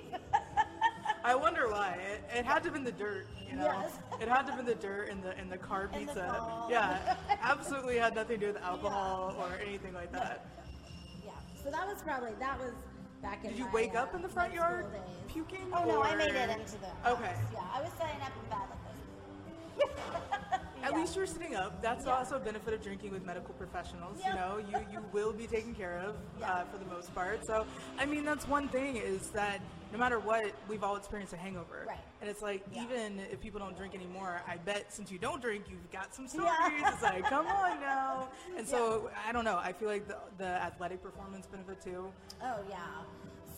I 1.23 1.35
wonder 1.35 1.69
why. 1.69 1.97
It, 2.11 2.39
it 2.39 2.45
had 2.45 2.59
to 2.59 2.65
have 2.65 2.73
been 2.73 2.83
the 2.83 2.91
dirt, 2.91 3.27
you 3.49 3.55
know. 3.57 3.65
Yes. 3.65 3.91
It 4.21 4.27
had 4.27 4.43
to 4.43 4.51
have 4.51 4.57
been 4.57 4.65
the 4.65 4.81
dirt 4.81 5.09
and 5.09 5.21
the 5.23 5.37
and 5.37 5.51
the 5.51 5.57
car 5.57 5.89
And 5.93 6.07
the 6.07 6.13
pizza. 6.13 6.65
yeah, 6.69 7.15
absolutely 7.41 7.97
had 7.97 8.15
nothing 8.15 8.39
to 8.39 8.47
do 8.47 8.53
with 8.53 8.61
alcohol 8.63 9.35
or 9.39 9.59
anything 9.65 9.93
like 9.93 10.11
that. 10.11 10.45
yeah, 11.25 11.31
so 11.63 11.69
that 11.69 11.87
was 11.87 12.01
probably 12.01 12.31
that 12.39 12.59
was 12.59 12.73
back 13.21 13.43
in. 13.43 13.51
Did 13.51 13.59
you 13.59 13.65
my, 13.65 13.71
wake 13.71 13.95
uh, 13.95 13.99
up 13.99 14.15
in 14.15 14.21
the 14.21 14.29
front 14.29 14.53
yard 14.53 14.85
puking? 15.27 15.67
Oh 15.73 15.83
no, 15.85 16.01
I 16.01 16.15
made 16.15 16.29
it 16.29 16.49
into 16.49 16.77
the. 16.77 17.09
Okay. 17.11 17.33
Yeah, 17.53 17.59
I 17.73 17.81
was 17.81 17.91
setting 17.97 18.21
up 18.21 18.31
in 18.43 18.49
bed 18.49 18.67
like 18.69 18.83
this. 19.77 20.39
At 20.83 20.91
Yeah. 20.91 20.97
least 20.97 21.15
you're 21.15 21.25
sitting 21.25 21.55
up. 21.55 21.81
That's 21.81 22.05
Yeah. 22.05 22.13
also 22.17 22.35
a 22.37 22.39
benefit 22.39 22.73
of 22.73 22.81
drinking 22.81 23.11
with 23.11 23.25
medical 23.25 23.53
professionals. 23.55 24.21
You 24.25 24.33
know, 24.33 24.57
you, 24.57 24.77
you 24.91 24.99
will 25.11 25.33
be 25.33 25.47
taken 25.47 25.73
care 25.75 25.99
of 25.99 26.15
uh, 26.41 26.63
for 26.65 26.77
the 26.77 26.85
most 26.85 27.13
part. 27.13 27.45
So, 27.45 27.65
I 27.97 28.05
mean, 28.05 28.23
that's 28.25 28.47
one 28.47 28.67
thing 28.69 28.97
is 28.97 29.29
that 29.31 29.59
no 29.91 29.97
matter 29.97 30.19
what, 30.19 30.51
we've 30.67 30.83
all 30.83 30.95
experienced 30.95 31.33
a 31.33 31.37
hangover. 31.37 31.85
Right. 31.87 31.97
And 32.21 32.29
it's 32.29 32.41
like, 32.41 32.63
even 32.75 33.19
if 33.31 33.39
people 33.41 33.59
don't 33.59 33.75
drink 33.75 33.95
anymore, 33.95 34.41
I 34.47 34.57
bet 34.57 34.93
since 34.93 35.11
you 35.11 35.17
don't 35.17 35.41
drink, 35.41 35.65
you've 35.69 35.89
got 35.91 36.13
some 36.13 36.27
stories. 36.27 36.49
Yeah. 36.79 36.93
It's 36.93 37.01
like, 37.01 37.23
come 37.25 37.47
on 37.47 37.79
now. 37.81 38.29
And 38.57 38.67
so, 38.67 39.09
I 39.27 39.31
don't 39.31 39.45
know. 39.45 39.57
I 39.57 39.73
feel 39.73 39.87
like 39.89 40.07
the, 40.07 40.17
the 40.37 40.45
athletic 40.47 41.01
performance 41.01 41.47
benefit 41.47 41.81
too. 41.81 42.11
Oh 42.43 42.59
yeah. 42.69 42.77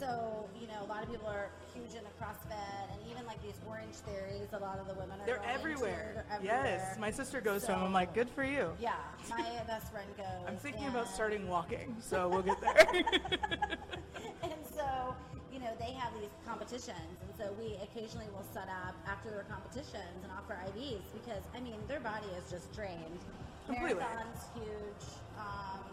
So 0.01 0.49
you 0.59 0.65
know, 0.65 0.81
a 0.83 0.89
lot 0.89 1.03
of 1.03 1.11
people 1.11 1.27
are 1.27 1.51
huge 1.75 1.93
into 1.93 2.09
CrossFit, 2.19 2.89
and 2.91 2.99
even 3.11 3.23
like 3.27 3.39
these 3.43 3.61
Orange 3.69 3.93
Theories. 4.01 4.49
A 4.51 4.57
lot 4.57 4.79
of 4.79 4.87
the 4.87 4.95
women 4.95 5.21
are. 5.21 5.25
They're 5.27 5.45
everywhere. 5.45 6.13
they're 6.15 6.25
everywhere. 6.37 6.63
Yes. 6.65 6.97
My 6.97 7.11
sister 7.11 7.39
goes 7.39 7.61
to 7.61 7.67
them. 7.67 7.83
I'm 7.83 7.93
like, 7.93 8.15
good 8.15 8.27
for 8.27 8.43
you. 8.43 8.71
Yeah, 8.81 8.95
my 9.29 9.43
best 9.67 9.91
friend 9.91 10.09
goes. 10.17 10.25
I'm 10.47 10.57
thinking 10.57 10.87
about 10.87 11.07
starting 11.07 11.47
walking, 11.47 11.95
so 12.01 12.27
we'll 12.27 12.41
get 12.41 12.59
there. 12.61 12.87
and 14.41 14.61
so, 14.75 15.15
you 15.53 15.59
know, 15.59 15.69
they 15.77 15.91
have 15.91 16.11
these 16.19 16.33
competitions, 16.47 17.21
and 17.21 17.31
so 17.37 17.53
we 17.59 17.77
occasionally 17.83 18.27
will 18.33 18.45
set 18.55 18.69
up 18.69 18.95
after 19.05 19.29
their 19.29 19.45
competitions 19.53 20.17
and 20.23 20.31
offer 20.31 20.57
IVs 20.65 21.13
because 21.13 21.43
I 21.55 21.59
mean 21.59 21.77
their 21.87 21.99
body 21.99 22.25
is 22.43 22.49
just 22.49 22.73
drained. 22.73 23.21
Completely. 23.67 24.01
Marathon's 24.01 24.49
huge. 24.55 25.05
Um, 25.37 25.90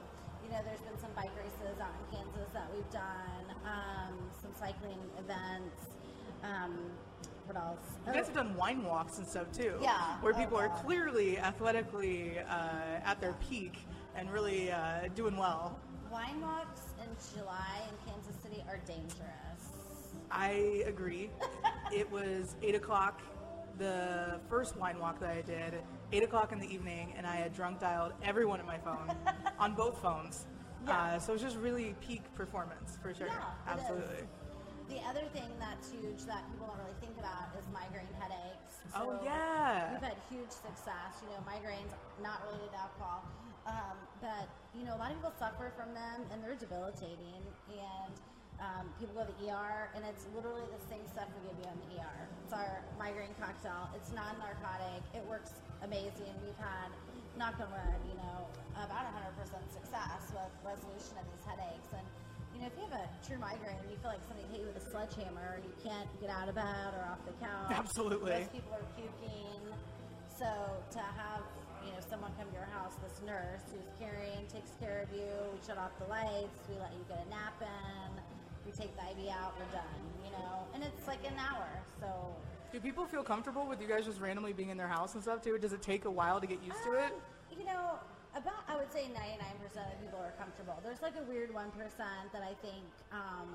you 0.48 0.54
know, 0.54 0.62
there's 0.64 0.80
been 0.80 0.98
some 0.98 1.10
bike 1.14 1.30
races 1.36 1.78
out 1.80 1.92
in 2.00 2.16
Kansas 2.18 2.50
that 2.54 2.68
we've 2.74 2.90
done, 2.90 3.44
um, 3.64 4.14
some 4.40 4.50
cycling 4.58 4.98
events. 5.18 5.86
Um, 6.42 6.78
what 7.46 7.56
else? 7.56 7.78
You 8.06 8.12
guys 8.12 8.26
have 8.26 8.34
done 8.34 8.54
wine 8.56 8.82
walks 8.84 9.18
and 9.18 9.26
stuff 9.26 9.50
too. 9.52 9.74
Yeah. 9.82 10.16
Where 10.20 10.34
Oh, 10.34 10.38
people 10.38 10.56
are 10.58 10.68
clearly 10.68 11.38
athletically 11.38 12.38
uh, 12.38 13.00
at 13.04 13.20
their 13.20 13.34
peak 13.48 13.78
and 14.16 14.30
really 14.30 14.70
uh, 14.70 15.08
doing 15.14 15.36
well. 15.36 15.78
Wine 16.10 16.40
walks 16.40 16.82
in 17.02 17.08
July 17.38 17.82
in 17.88 18.12
Kansas 18.12 18.34
City 18.42 18.64
are 18.68 18.78
dangerous. 18.86 19.72
I 20.30 20.82
agree. 20.86 21.30
it 21.92 22.10
was 22.10 22.56
8 22.62 22.74
o'clock, 22.74 23.20
the 23.78 24.40
first 24.48 24.76
wine 24.76 24.98
walk 24.98 25.20
that 25.20 25.30
I 25.30 25.40
did, 25.42 25.80
8 26.12 26.22
o'clock 26.24 26.52
in 26.52 26.58
the 26.58 26.66
evening, 26.66 27.14
and 27.16 27.26
I 27.26 27.36
had 27.36 27.54
drunk 27.54 27.80
dialed 27.80 28.12
everyone 28.22 28.60
at 28.60 28.66
my 28.66 28.78
phone 28.78 29.14
on 29.58 29.74
both 29.74 30.00
phones. 30.02 30.46
Yeah. 30.86 30.98
Uh, 30.98 31.18
so 31.18 31.32
it 31.32 31.34
was 31.34 31.42
just 31.42 31.56
really 31.56 31.94
peak 32.00 32.22
performance 32.34 32.98
for 33.02 33.14
sure. 33.14 33.28
Yeah. 33.28 33.72
Absolutely. 33.72 34.26
The 34.88 35.00
other 35.04 35.26
thing 35.34 35.50
that's 35.60 35.92
huge 35.92 36.24
that 36.24 36.48
people 36.50 36.66
don't 36.66 36.80
really 36.80 36.96
think 37.00 37.12
about 37.18 37.52
is 37.58 37.64
migraine 37.72 38.08
headaches. 38.18 38.80
Oh, 38.96 39.20
yeah. 39.22 39.92
We've 39.92 40.00
had 40.00 40.16
huge 40.30 40.50
success. 40.50 41.20
You 41.20 41.28
know, 41.36 41.44
migraines 41.44 41.92
not 42.22 42.40
related 42.48 42.72
to 42.72 42.78
alcohol, 42.80 43.28
um, 43.66 43.96
but 44.20 44.48
you 44.72 44.84
know, 44.84 44.96
a 44.96 44.98
lot 44.98 45.10
of 45.12 45.20
people 45.20 45.34
suffer 45.38 45.72
from 45.76 45.92
them 45.92 46.24
and 46.32 46.42
they're 46.42 46.56
debilitating. 46.56 47.44
And 47.68 48.14
um, 48.58 48.90
people 48.98 49.14
go 49.14 49.22
to 49.22 49.36
the 49.38 49.54
ER, 49.54 49.90
and 49.94 50.02
it's 50.02 50.26
literally 50.34 50.66
the 50.74 50.82
same 50.90 51.02
stuff 51.06 51.30
we 51.38 51.50
give 51.50 51.58
you 51.62 51.68
in 51.70 51.78
the 51.86 52.02
ER. 52.02 52.18
It's 52.42 52.54
our 52.54 52.82
migraine 52.98 53.34
cocktail. 53.38 53.86
It's 53.94 54.10
non-narcotic. 54.10 55.02
It 55.14 55.22
works 55.30 55.54
amazing. 55.82 56.34
We've 56.42 56.58
had, 56.58 56.90
knock 57.38 57.54
on 57.62 57.70
wood, 57.70 58.02
you 58.10 58.18
know, 58.18 58.50
about 58.74 59.06
100% 59.14 59.38
success 59.70 60.34
with 60.34 60.50
resolution 60.66 61.14
of 61.22 61.26
these 61.30 61.44
headaches. 61.46 61.90
And 61.94 62.02
you 62.58 62.66
know, 62.66 62.66
if 62.66 62.74
you 62.74 62.82
have 62.90 62.98
a 62.98 63.06
true 63.22 63.38
migraine, 63.38 63.78
and 63.78 63.86
you 63.86 63.98
feel 64.02 64.10
like 64.10 64.24
somebody 64.26 64.50
hit 64.50 64.66
you 64.66 64.68
with 64.74 64.82
a 64.82 64.86
sledgehammer, 64.90 65.62
you 65.62 65.70
can't 65.78 66.10
get 66.18 66.26
out 66.26 66.50
of 66.50 66.58
bed 66.58 66.90
or 66.98 67.06
off 67.06 67.22
the 67.22 67.36
couch. 67.38 67.70
Absolutely. 67.70 68.34
Most 68.42 68.50
people 68.50 68.74
are 68.74 68.88
puking. 68.98 69.62
So 70.34 70.50
to 70.50 71.02
have, 71.14 71.46
you 71.86 71.94
know, 71.94 72.02
someone 72.02 72.34
come 72.34 72.50
to 72.50 72.56
your 72.58 72.66
house, 72.74 72.98
this 72.98 73.22
nurse 73.22 73.62
who's 73.70 73.86
caring, 74.02 74.42
takes 74.50 74.74
care 74.82 75.06
of 75.06 75.10
you, 75.14 75.30
we 75.54 75.58
shut 75.62 75.78
off 75.78 75.94
the 76.02 76.10
lights, 76.10 76.58
we 76.66 76.74
let 76.82 76.90
you 76.94 77.02
get 77.06 77.22
a 77.22 77.28
nap 77.30 77.54
in, 77.62 78.10
take 79.14 79.30
out, 79.30 79.54
we're 79.58 79.72
done, 79.72 79.84
you 80.24 80.30
know, 80.30 80.66
and 80.74 80.82
it's 80.82 81.06
like 81.06 81.24
an 81.26 81.34
hour. 81.38 81.66
So 82.00 82.06
Do 82.72 82.80
people 82.80 83.06
feel 83.06 83.22
comfortable 83.22 83.66
with 83.66 83.80
you 83.80 83.88
guys 83.88 84.04
just 84.04 84.20
randomly 84.20 84.52
being 84.52 84.70
in 84.70 84.76
their 84.76 84.88
house 84.88 85.14
and 85.14 85.22
stuff 85.22 85.42
too? 85.42 85.58
Does 85.58 85.72
it 85.72 85.82
take 85.82 86.04
a 86.04 86.10
while 86.10 86.40
to 86.40 86.46
get 86.46 86.62
used 86.62 86.82
to 86.84 86.92
it? 86.92 87.12
Um, 87.12 87.58
You 87.58 87.64
know, 87.64 87.98
about 88.34 88.62
I 88.68 88.76
would 88.76 88.92
say 88.92 89.04
99% 89.04 89.92
of 89.92 90.00
people 90.00 90.20
are 90.20 90.34
comfortable. 90.38 90.74
There's 90.84 91.02
like 91.02 91.14
a 91.18 91.24
weird 91.24 91.50
1% 91.52 91.54
that 92.32 92.42
I 92.42 92.54
think 92.62 92.84
um, 93.12 93.54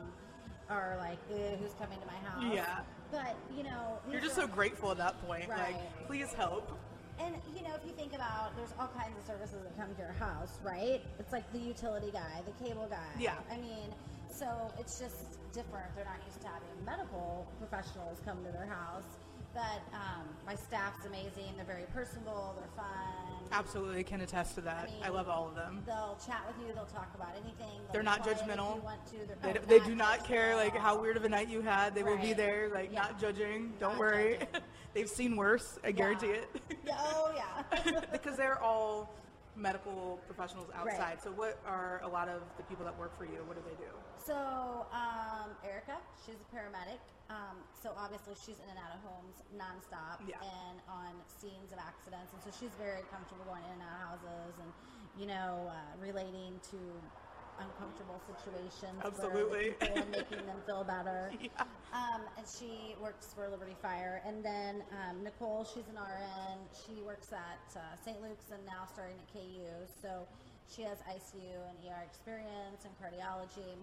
are 0.70 0.96
like, 1.00 1.20
who's 1.30 1.74
coming 1.80 2.00
to 2.00 2.08
my 2.08 2.30
house? 2.30 2.54
Yeah. 2.54 2.80
But, 3.12 3.36
you 3.56 3.64
know, 3.64 4.00
You're 4.12 4.22
just 4.22 4.36
so 4.36 4.48
grateful 4.48 4.92
at 4.92 4.98
that 4.98 5.26
point. 5.28 5.48
Right. 5.48 5.76
Like, 5.76 6.08
please 6.08 6.34
help. 6.34 6.72
And 7.20 7.36
you 7.56 7.62
know, 7.62 7.76
if 7.76 7.86
you 7.86 7.92
think 7.92 8.14
about, 8.16 8.56
there's 8.58 8.74
all 8.80 8.88
kinds 8.88 9.16
of 9.20 9.26
services 9.26 9.62
that 9.64 9.78
come 9.78 9.94
to 9.94 10.02
your 10.02 10.14
house, 10.14 10.58
right? 10.64 11.00
It's 11.20 11.32
like 11.32 11.46
the 11.54 11.60
utility 11.60 12.10
guy, 12.12 12.42
the 12.46 12.66
cable 12.66 12.88
guy. 12.90 13.06
Yeah. 13.20 13.36
I 13.52 13.58
mean, 13.58 13.94
so 14.34 14.72
it's 14.80 15.00
just 15.00 15.38
different. 15.54 15.86
They're 15.96 16.06
not 16.06 16.20
used 16.26 16.42
to 16.42 16.48
having 16.48 16.86
medical 16.86 17.48
professionals 17.60 18.20
come 18.26 18.44
to 18.44 18.52
their 18.52 18.66
house. 18.66 19.06
But 19.54 19.84
um, 19.94 20.26
my 20.48 20.56
staff's 20.56 21.06
amazing. 21.06 21.54
They're 21.56 21.66
very 21.66 21.86
personable. 21.94 22.56
They're 22.58 22.76
fun. 22.76 23.48
Absolutely 23.52 24.04
can 24.04 24.22
attest 24.22 24.56
to 24.56 24.62
that. 24.62 24.90
I, 25.02 25.06
mean, 25.06 25.14
love 25.14 25.30
all 25.30 25.48
of 25.48 25.54
them. 25.54 25.84
They'll 25.86 26.18
chat 26.26 26.42
with 26.48 26.68
you. 26.68 26.74
They'll 26.74 26.86
talk 26.86 27.12
about 27.14 27.34
anything. 27.36 27.68
They'll 27.84 27.94
They're 27.94 28.04
not 28.04 28.26
judgmental. 28.26 28.82
To. 28.82 29.18
They're 29.44 29.54
They, 29.54 29.60
oh, 29.60 29.64
they 29.68 29.80
do 29.86 29.94
not 29.94 30.24
care 30.26 30.56
like 30.56 30.76
how 30.76 31.00
weird 31.00 31.18
of 31.18 31.24
a 31.26 31.30
night 31.30 31.50
you 31.50 31.62
had. 31.62 31.94
They 31.94 32.02
will 32.02 32.18
be 32.18 32.34
there, 32.34 32.70
like 32.74 32.92
Yeah. 32.92 33.02
not 33.04 33.20
judging. 33.22 33.74
Don't 33.80 33.92
Not 33.92 34.00
worry. 34.00 34.38
judging. 34.40 34.48
They've 34.96 35.10
seen 35.10 35.36
worse. 35.36 35.78
I 35.84 35.92
guarantee 35.92 36.28
it. 36.32 36.50
Yeah, 36.84 36.96
oh 36.98 37.32
yeah. 37.36 38.00
because 38.12 38.36
they're 38.38 38.60
all 38.62 39.14
medical 39.56 40.20
professionals 40.26 40.68
outside. 40.76 41.00
Right. 41.00 41.24
So 41.24 41.30
what 41.32 41.60
are 41.66 42.02
a 42.04 42.10
lot 42.10 42.28
of 42.28 42.42
the 42.58 42.64
people 42.64 42.86
that 42.86 42.98
work 42.98 43.18
for 43.18 43.26
you? 43.26 43.44
What 43.46 43.56
do 43.58 43.64
they 43.68 43.78
do? 43.78 43.92
So, 44.18 44.86
um, 44.92 45.52
Erica, 45.64 45.98
she's 46.26 46.36
a 46.42 46.48
paramedic. 46.56 47.00
Um, 47.30 47.64
so 47.72 47.94
obviously 47.98 48.36
she's 48.36 48.60
in 48.60 48.68
and 48.70 48.78
out 48.78 48.92
of 48.94 49.02
homes 49.06 49.42
nonstop 49.56 50.20
Yeah. 50.28 50.44
and 50.44 50.78
on 50.90 51.16
scenes 51.26 51.72
of 51.72 51.80
accidents, 51.80 52.34
and 52.34 52.42
so 52.44 52.52
she's 52.52 52.74
very 52.76 53.02
comfortable 53.10 53.46
going 53.46 53.64
in 53.64 53.80
and 53.80 53.82
out 53.82 54.20
of 54.20 54.20
houses 54.20 54.54
and 54.60 54.70
you 55.16 55.26
know 55.26 55.72
uh, 55.72 55.76
relating 56.04 56.60
to 56.72 56.78
uncomfortable 57.64 58.20
situations 58.28 59.00
Absolutely. 59.04 59.76
and 59.82 60.10
making 60.12 60.46
them 60.46 60.60
feel 60.66 60.84
better. 60.84 61.32
Yeah. 61.44 61.66
Um, 61.94 62.22
and 62.38 62.46
she 62.48 62.96
works 63.02 63.34
for 63.36 63.50
Liberty 63.50 63.76
Fire. 63.82 64.22
And 64.26 64.44
then 64.44 64.84
um, 64.92 65.24
Nicole, 65.24 65.66
she's 65.66 65.88
an 65.90 66.00
RN. 66.00 66.58
She 66.74 67.02
works 67.04 67.32
at 67.34 67.62
uh, 67.76 67.96
St. 68.04 68.22
Luke's 68.22 68.50
and 68.52 68.66
now 68.66 68.88
starting 68.92 69.18
at 69.20 69.28
KU. 69.34 69.70
So 70.02 70.26
she 70.74 70.82
has 70.84 70.98
ICU 71.06 71.54
and 71.70 71.78
ER 71.86 72.02
experience 72.06 72.86
and 72.86 72.94
cardiology. 72.98 73.76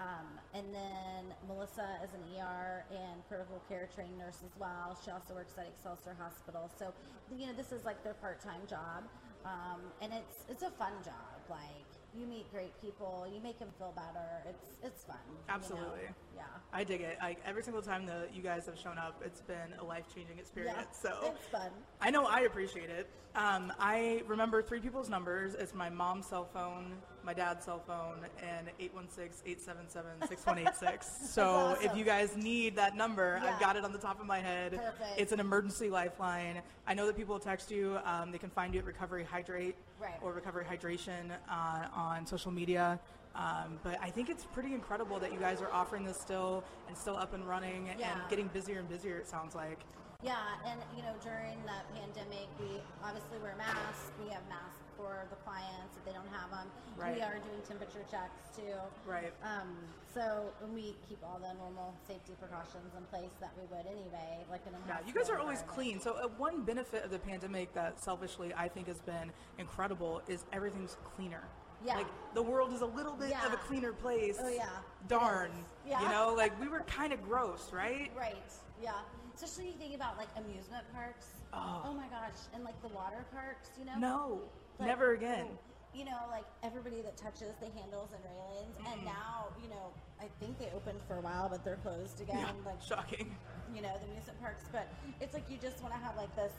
Um, 0.00 0.40
and 0.54 0.72
then 0.72 1.34
Melissa 1.46 2.00
is 2.02 2.10
an 2.14 2.22
ER 2.38 2.84
and 2.90 3.20
critical 3.28 3.60
care 3.68 3.88
trained 3.94 4.16
nurse 4.18 4.40
as 4.44 4.54
well. 4.58 4.96
She 5.04 5.10
also 5.10 5.34
works 5.34 5.52
at 5.58 5.66
Excelsior 5.66 6.16
Hospital. 6.18 6.70
So, 6.78 6.92
you 7.36 7.46
know, 7.46 7.52
this 7.52 7.72
is 7.72 7.84
like 7.84 8.02
their 8.02 8.14
part-time 8.14 8.62
job. 8.68 9.04
Um, 9.44 9.80
and 10.00 10.12
it's 10.12 10.44
it's 10.48 10.62
a 10.62 10.70
fun 10.70 10.92
job. 11.04 11.36
Like 11.50 11.90
you 12.18 12.26
meet 12.26 12.50
great 12.52 12.72
people, 12.82 13.26
you 13.32 13.40
make 13.42 13.58
them 13.58 13.68
feel 13.78 13.92
better. 13.96 14.26
It's 14.48 14.76
it's 14.82 15.04
fun. 15.04 15.16
you 15.28 15.34
know? 15.34 15.54
Absolutely. 15.54 16.08
Yeah. 16.36 16.42
I 16.72 16.84
dig 16.84 17.00
it. 17.00 17.16
Like 17.20 17.38
every 17.46 17.62
single 17.62 17.82
time 17.82 18.06
that 18.06 18.34
you 18.34 18.42
guys 18.42 18.66
have 18.66 18.78
shown 18.78 18.98
up, 18.98 19.22
it's 19.24 19.40
been 19.40 19.74
a 19.80 19.84
life 19.84 20.04
changing 20.14 20.38
experience. 20.38 20.76
Yeah, 20.78 21.10
So 21.10 21.34
it's 21.34 21.46
fun. 21.48 21.70
I 22.00 22.10
know 22.10 22.26
I 22.26 22.40
appreciate 22.40 22.90
it. 22.90 23.08
Um, 23.34 23.72
I 23.78 24.22
remember 24.26 24.62
three 24.62 24.80
people's 24.80 25.08
numbers. 25.08 25.54
It's 25.54 25.74
my 25.74 25.88
mom's 25.88 26.26
cell 26.26 26.44
phone, 26.52 26.92
my 27.24 27.32
dad's 27.34 27.64
cell 27.64 27.80
phone, 27.86 28.18
and 28.42 28.68
816-877-6186. 28.80 31.04
so 31.28 31.46
awesome. 31.48 31.84
if 31.84 31.96
you 31.96 32.04
guys 32.04 32.36
need 32.36 32.76
that 32.76 32.96
number, 32.96 33.40
Yeah. 33.42 33.54
I've 33.54 33.60
got 33.60 33.76
it 33.76 33.84
on 33.84 33.92
the 33.92 33.98
top 33.98 34.20
of 34.20 34.26
my 34.26 34.38
head. 34.40 34.72
Perfect. 34.72 35.18
It's 35.20 35.32
an 35.32 35.40
emergency 35.40 35.88
lifeline. 35.90 36.62
I 36.86 36.94
know 36.94 37.06
that 37.06 37.16
people 37.16 37.38
text 37.38 37.70
you. 37.70 37.98
Um, 38.04 38.32
they 38.32 38.38
can 38.38 38.50
find 38.50 38.74
you 38.74 38.80
at 38.80 38.86
Recovery 38.86 39.24
Hydrate 39.24 39.76
Right. 40.00 40.14
or 40.22 40.32
Recovery 40.32 40.64
Hydration 40.64 41.30
uh, 41.50 41.86
on 41.94 42.26
social 42.26 42.50
media. 42.50 42.98
Um, 43.34 43.78
but 43.82 43.98
I 44.02 44.10
think 44.10 44.28
it's 44.28 44.44
pretty 44.44 44.74
incredible 44.74 45.18
that 45.20 45.32
you 45.32 45.38
guys 45.38 45.62
are 45.62 45.72
offering 45.72 46.04
this 46.04 46.20
still 46.20 46.64
and 46.88 46.96
still 46.96 47.16
up 47.16 47.32
and 47.32 47.46
running 47.48 47.88
Yeah. 47.98 48.12
and 48.12 48.20
getting 48.28 48.48
busier 48.48 48.80
and 48.80 48.88
busier, 48.88 49.16
it 49.16 49.26
sounds 49.28 49.54
like. 49.54 49.78
Yeah, 50.22 50.36
and 50.66 50.78
you 50.96 51.02
know, 51.02 51.14
during 51.24 51.56
the 51.64 51.98
pandemic, 51.98 52.46
we 52.60 52.66
obviously 53.02 53.38
wear 53.42 53.54
masks. 53.56 54.12
We 54.22 54.28
have 54.30 54.42
masks 54.48 54.78
for 55.02 55.26
the 55.30 55.36
clients 55.42 55.98
if 55.98 56.04
they 56.06 56.12
don't 56.12 56.30
have 56.30 56.50
them. 56.50 56.70
Right. 56.96 57.16
We 57.16 57.22
are 57.22 57.42
doing 57.42 57.60
temperature 57.66 58.06
checks 58.08 58.54
too. 58.54 58.78
Right. 59.04 59.32
Um, 59.42 59.74
so 60.14 60.54
and 60.62 60.72
we 60.72 60.94
keep 61.08 61.18
all 61.24 61.40
the 61.42 61.52
normal 61.58 61.94
safety 62.06 62.34
precautions 62.38 62.94
in 62.96 63.02
place 63.10 63.34
that 63.40 63.50
we 63.58 63.66
would 63.74 63.86
anyway, 63.86 64.46
like 64.50 64.62
in 64.66 64.74
a 64.74 64.78
Yeah, 64.86 64.98
you 65.06 65.12
guys 65.12 65.28
are 65.28 65.38
always 65.38 65.62
clean. 65.66 66.00
So 66.00 66.12
uh, 66.12 66.28
one 66.38 66.62
benefit 66.62 67.04
of 67.04 67.10
the 67.10 67.18
pandemic 67.18 67.74
that 67.74 68.00
selfishly 68.00 68.54
I 68.54 68.68
think 68.68 68.86
has 68.86 69.00
been 69.00 69.32
incredible 69.58 70.22
is 70.28 70.44
everything's 70.52 70.96
cleaner. 71.16 71.42
Yeah. 71.84 71.96
Like 71.96 72.06
the 72.34 72.42
world 72.42 72.72
is 72.72 72.82
a 72.82 72.86
little 72.86 73.14
bit 73.14 73.34
of 73.44 73.52
a 73.52 73.56
cleaner 73.56 73.92
place. 73.92 74.38
Oh, 74.40 74.48
yeah. 74.48 74.68
Darn. 75.08 75.50
Yeah. 75.84 76.00
You 76.00 76.08
know, 76.10 76.34
like 76.36 76.58
we 76.60 76.68
were 76.74 76.80
kind 76.80 77.12
of 77.12 77.20
gross, 77.24 77.70
right? 77.72 78.12
Right. 78.16 78.36
Yeah. 78.80 78.92
Especially 79.34 79.66
you 79.66 79.72
think 79.78 79.94
about 79.94 80.16
like 80.16 80.28
amusement 80.36 80.84
parks. 80.94 81.26
Oh. 81.52 81.92
my 81.96 82.06
gosh. 82.06 82.38
And 82.54 82.64
like 82.64 82.80
the 82.82 82.88
water 82.88 83.24
parks, 83.32 83.70
you 83.78 83.84
know? 83.84 83.98
No. 83.98 84.40
Like, 84.82 84.88
never 84.90 85.12
again. 85.12 85.46
You 85.94 86.04
know, 86.06 86.18
like 86.30 86.44
everybody 86.62 87.02
that 87.02 87.16
touches 87.16 87.54
the 87.60 87.66
handles 87.78 88.10
and 88.14 88.22
railings, 88.24 88.74
and 88.90 89.04
now, 89.04 89.48
you 89.62 89.68
know, 89.68 89.92
I 90.20 90.24
think 90.40 90.58
they 90.58 90.68
opened 90.74 91.00
for 91.06 91.16
a 91.16 91.20
while, 91.20 91.48
but 91.50 91.64
they're 91.64 91.76
closed 91.76 92.20
again. 92.20 92.38
Yeah. 92.38 92.50
Like, 92.64 92.82
Shocking. 92.82 93.34
you 93.74 93.82
know, 93.82 93.90
the 94.00 94.10
amusement 94.10 94.40
parks. 94.40 94.64
But 94.72 94.88
it's 95.20 95.34
like 95.34 95.44
you 95.50 95.58
just 95.60 95.82
want 95.82 95.92
to 95.94 96.00
have 96.00 96.16
like 96.16 96.34
this 96.34 96.52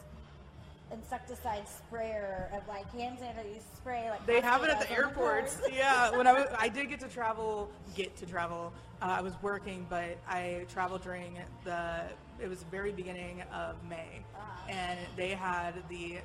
insecticide 0.91 1.67
sprayer 1.67 2.49
of 2.53 2.67
like 2.67 2.91
hand 2.93 3.17
sanitizer 3.17 3.55
you 3.55 3.59
spray 3.75 4.09
like 4.11 4.23
They 4.27 4.39
have 4.41 4.63
it 4.63 4.69
at 4.69 4.79
the 4.81 4.91
airports. 4.91 5.59
yeah, 5.73 6.15
when 6.15 6.27
I 6.27 6.33
was, 6.33 6.47
I 6.59 6.69
did 6.69 6.89
get 6.89 6.99
to 6.99 7.07
travel, 7.07 7.71
get 7.95 8.15
to 8.17 8.25
travel. 8.27 8.71
Uh, 9.01 9.05
I 9.17 9.21
was 9.21 9.33
working, 9.41 9.85
but 9.89 10.17
I 10.27 10.65
traveled 10.71 11.01
during 11.03 11.39
the. 11.63 12.03
It 12.39 12.47
was 12.49 12.59
the 12.59 12.65
very 12.69 12.91
beginning 12.91 13.41
of 13.53 13.75
May, 13.89 14.21
Uh-huh. 14.35 14.69
and 14.71 14.99
they 15.15 15.29
had 15.31 15.73
the. 15.89 16.17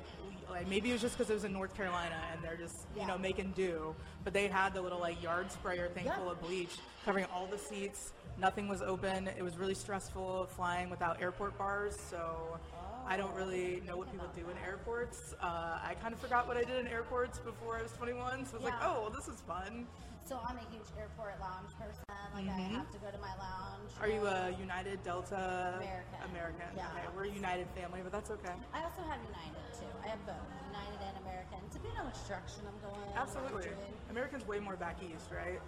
Like 0.49 0.67
maybe 0.67 0.89
it 0.89 0.93
was 0.93 1.01
just 1.01 1.17
because 1.17 1.29
it 1.29 1.33
was 1.33 1.43
in 1.43 1.53
North 1.53 1.75
Carolina 1.75 2.15
and 2.33 2.41
they're 2.43 2.57
just 2.57 2.75
you 2.95 3.01
Yeah. 3.01 3.07
know 3.07 3.17
making 3.17 3.51
do, 3.55 3.95
but 4.23 4.33
they 4.33 4.47
had 4.47 4.73
the 4.73 4.81
little 4.81 4.99
like 4.99 5.21
yard 5.21 5.51
sprayer 5.51 5.87
thing 5.89 6.05
Yeah. 6.05 6.15
full 6.17 6.29
of 6.29 6.41
bleach 6.41 6.77
covering 7.05 7.25
all 7.33 7.47
the 7.47 7.57
seats. 7.57 8.13
Nothing 8.37 8.67
was 8.67 8.81
open. 8.81 9.27
It 9.27 9.41
was 9.43 9.57
really 9.57 9.73
stressful 9.75 10.47
flying 10.55 10.89
without 10.89 11.21
airport 11.21 11.57
bars, 11.57 11.97
so. 12.09 12.59
I 13.07 13.17
don't 13.17 13.33
really 13.33 13.81
know 13.87 13.97
what 13.97 14.11
people 14.11 14.27
do 14.35 14.41
in 14.51 14.57
airports. 14.63 15.33
Uh, 15.41 15.79
I 15.81 15.95
kind 15.99 16.13
of 16.13 16.19
forgot 16.19 16.47
what 16.47 16.57
I 16.57 16.63
did 16.63 16.77
in 16.85 16.87
airports 16.87 17.39
before 17.39 17.75
I 17.79 17.81
was 17.81 17.91
21, 17.93 18.45
so 18.45 18.51
I 18.53 18.55
was 18.57 18.63
like, 18.65 18.73
oh, 18.83 19.01
well, 19.01 19.09
this 19.09 19.27
is 19.27 19.41
fun. 19.41 19.87
So 20.25 20.39
I'm 20.47 20.57
a 20.57 20.59
huge 20.69 20.85
airport 20.95 21.39
lounge 21.41 21.71
person. 21.79 22.03
Like 22.35 22.45
I 22.45 22.59
Mhm. 22.69 22.75
have 22.75 22.91
to 22.91 22.99
go 22.99 23.09
to 23.09 23.17
my 23.17 23.33
lounge. 23.37 23.58
Are 24.01 24.07
you 24.07 24.25
a 24.25 24.55
United, 24.59 25.03
Delta? 25.03 25.75
American. 25.75 26.19
American. 26.31 26.71
Yeah. 26.75 26.87
Okay, 26.95 27.07
we're 27.15 27.25
a 27.25 27.35
United 27.35 27.67
family, 27.75 27.99
but 28.01 28.11
that's 28.11 28.31
okay. 28.31 28.55
I 28.73 28.83
also 28.83 29.01
have 29.03 29.19
United 29.27 29.59
too. 29.75 29.91
I 30.03 30.07
have 30.07 30.25
both 30.25 30.39
United 30.71 30.99
and 31.03 31.17
American. 31.27 31.59
Depending 31.71 31.99
on 31.99 32.05
which 32.07 32.21
direction 32.27 32.63
I'm 32.63 32.79
going. 32.79 32.95
what 32.95 33.15
I'm 33.15 33.23
Absolutely. 33.27 33.67
American's 34.09 34.47
way 34.47 34.59
more 34.59 34.77
back 34.77 34.97
east, 35.03 35.27
right? 35.35 35.59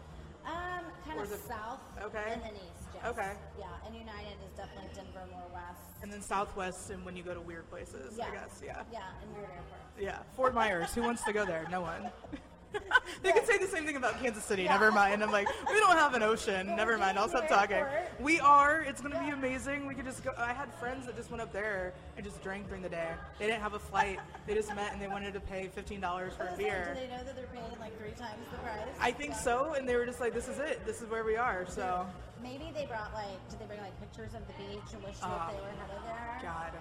Um, 0.48 0.86
kind 1.06 1.20
Or 1.20 1.24
of 1.24 1.30
south. 1.48 1.80
Okay. 2.02 2.24
And 2.32 2.42
then 2.42 2.56
east. 2.56 2.88
Yes. 2.96 3.06
Okay. 3.06 3.32
Yeah, 3.60 3.68
and 3.86 3.96
United 3.96 4.40
is 4.48 4.56
definitely 4.56 4.90
Denver 4.96 5.28
more 5.30 5.46
west. 5.54 6.00
And 6.02 6.12
then 6.12 6.22
Southwest, 6.22 6.90
and 6.90 7.06
when 7.06 7.16
you 7.16 7.24
go 7.24 7.34
to 7.34 7.42
weird 7.42 7.70
places, 7.70 8.18
I 8.18 8.32
guess. 8.32 8.62
Yeah. 8.64 8.82
Yeah, 8.92 9.04
and 9.22 9.30
weird 9.36 9.52
airports. 9.52 10.00
Yeah. 10.00 10.18
Fort 10.36 10.54
Myers. 10.56 10.94
Who 10.94 11.04
wants 11.04 11.24
to 11.26 11.34
go 11.34 11.46
there? 11.46 11.68
No 11.70 11.82
one. 11.82 12.10
they 13.24 13.32
could 13.32 13.46
say 13.46 13.58
the 13.58 13.68
same 13.68 13.86
thing 13.86 13.96
about 13.96 14.20
Kansas 14.22 14.44
City. 14.44 14.64
Yeah. 14.64 14.72
Never 14.74 14.92
mind. 14.92 15.24
I'm 15.24 15.32
like, 15.32 15.48
we 15.70 15.80
don't 15.80 15.98
have 15.98 16.14
an 16.14 16.24
ocean. 16.24 16.68
Never 16.76 16.98
mind. 16.98 17.18
I'll 17.20 17.28
stop 17.30 17.48
talking. 17.48 17.84
We 18.20 18.40
are. 18.40 18.82
It's 18.82 19.02
gonna 19.02 19.20
be 19.24 19.30
amazing. 19.32 19.86
We 19.86 19.94
could 19.96 20.06
just 20.06 20.24
go. 20.24 20.32
I 20.38 20.54
had 20.54 20.74
friends 20.76 21.06
that 21.06 21.16
just 21.16 21.30
went 21.32 21.42
up 21.42 21.52
there 21.54 21.94
and 22.18 22.26
just 22.26 22.42
drank 22.44 22.68
during 22.68 22.82
the 22.84 22.90
day. 22.90 23.10
They 23.40 23.48
didn't 23.48 23.62
have 23.62 23.74
a 23.74 23.80
flight. 23.80 24.20
They 24.48 24.54
just 24.56 24.74
met 24.76 24.94
and 24.94 25.02
they 25.02 25.08
wanted 25.08 25.34
to 25.34 25.40
pay 25.40 25.70
fifteen 25.74 26.00
dollars 26.02 26.34
for 26.36 26.44
a 26.48 26.56
beer. 26.58 26.94
Do 26.96 27.02
they 27.02 27.08
know 27.08 27.24
that 27.24 27.36
they're 27.36 27.46
paying 27.48 27.66
like 27.80 27.98
three 28.00 28.12
times 28.12 28.40
the 28.52 28.58
price? 28.60 28.88
I 29.00 29.12
think 29.12 29.36
so, 29.36 29.74
and 29.78 29.88
they 29.88 29.96
were 29.96 30.06
just 30.06 30.20
like, 30.20 30.34
"This 30.34 30.48
is 30.48 30.60
it. 30.60 30.86
This 30.86 31.02
is 31.02 31.10
where 31.10 31.24
we 31.24 31.36
are." 31.38 31.66
So, 31.68 32.06
Maybe 32.42 32.72
they 32.74 32.88
brought 32.88 33.14
like, 33.14 33.38
did 33.52 33.60
they 33.60 33.66
bring 33.66 33.82
like 33.82 34.00
pictures 34.00 34.34
of 34.34 34.42
the 34.48 34.54
beach 34.54 34.94
and 34.94 35.04
wish 35.04 35.16
Ah. 35.22 35.48
that 35.48 35.56
they 35.56 35.62
were 35.62 35.68
headed 35.68 36.04
there? 36.08 36.40
God, 36.42 36.72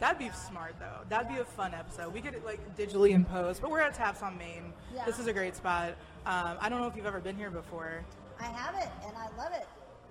that'd 0.00 0.18
be 0.18 0.30
smart 0.30 0.74
though. 0.78 1.00
That'd 1.08 1.28
be 1.28 1.38
a 1.38 1.44
fun 1.44 1.74
episode. 1.74 2.12
We 2.12 2.20
could 2.20 2.42
like 2.44 2.60
digitally 2.76 3.10
impose, 3.10 3.58
but 3.60 3.70
we're 3.70 3.80
at 3.80 3.94
Taps 3.94 4.22
on 4.22 4.36
Main. 4.38 4.72
Yeah. 4.94 5.04
This 5.04 5.18
is 5.18 5.26
a 5.26 5.32
great 5.32 5.56
spot. 5.56 5.90
Um, 6.26 6.56
I 6.60 6.68
don't 6.68 6.80
know 6.80 6.86
if 6.86 6.96
you've 6.96 7.06
ever 7.06 7.20
been 7.20 7.36
here 7.36 7.50
before. 7.50 8.04
I 8.40 8.44
have 8.44 8.74
it 8.74 8.90
and 9.06 9.16
I 9.16 9.28
love 9.42 9.52
it. 9.52 9.66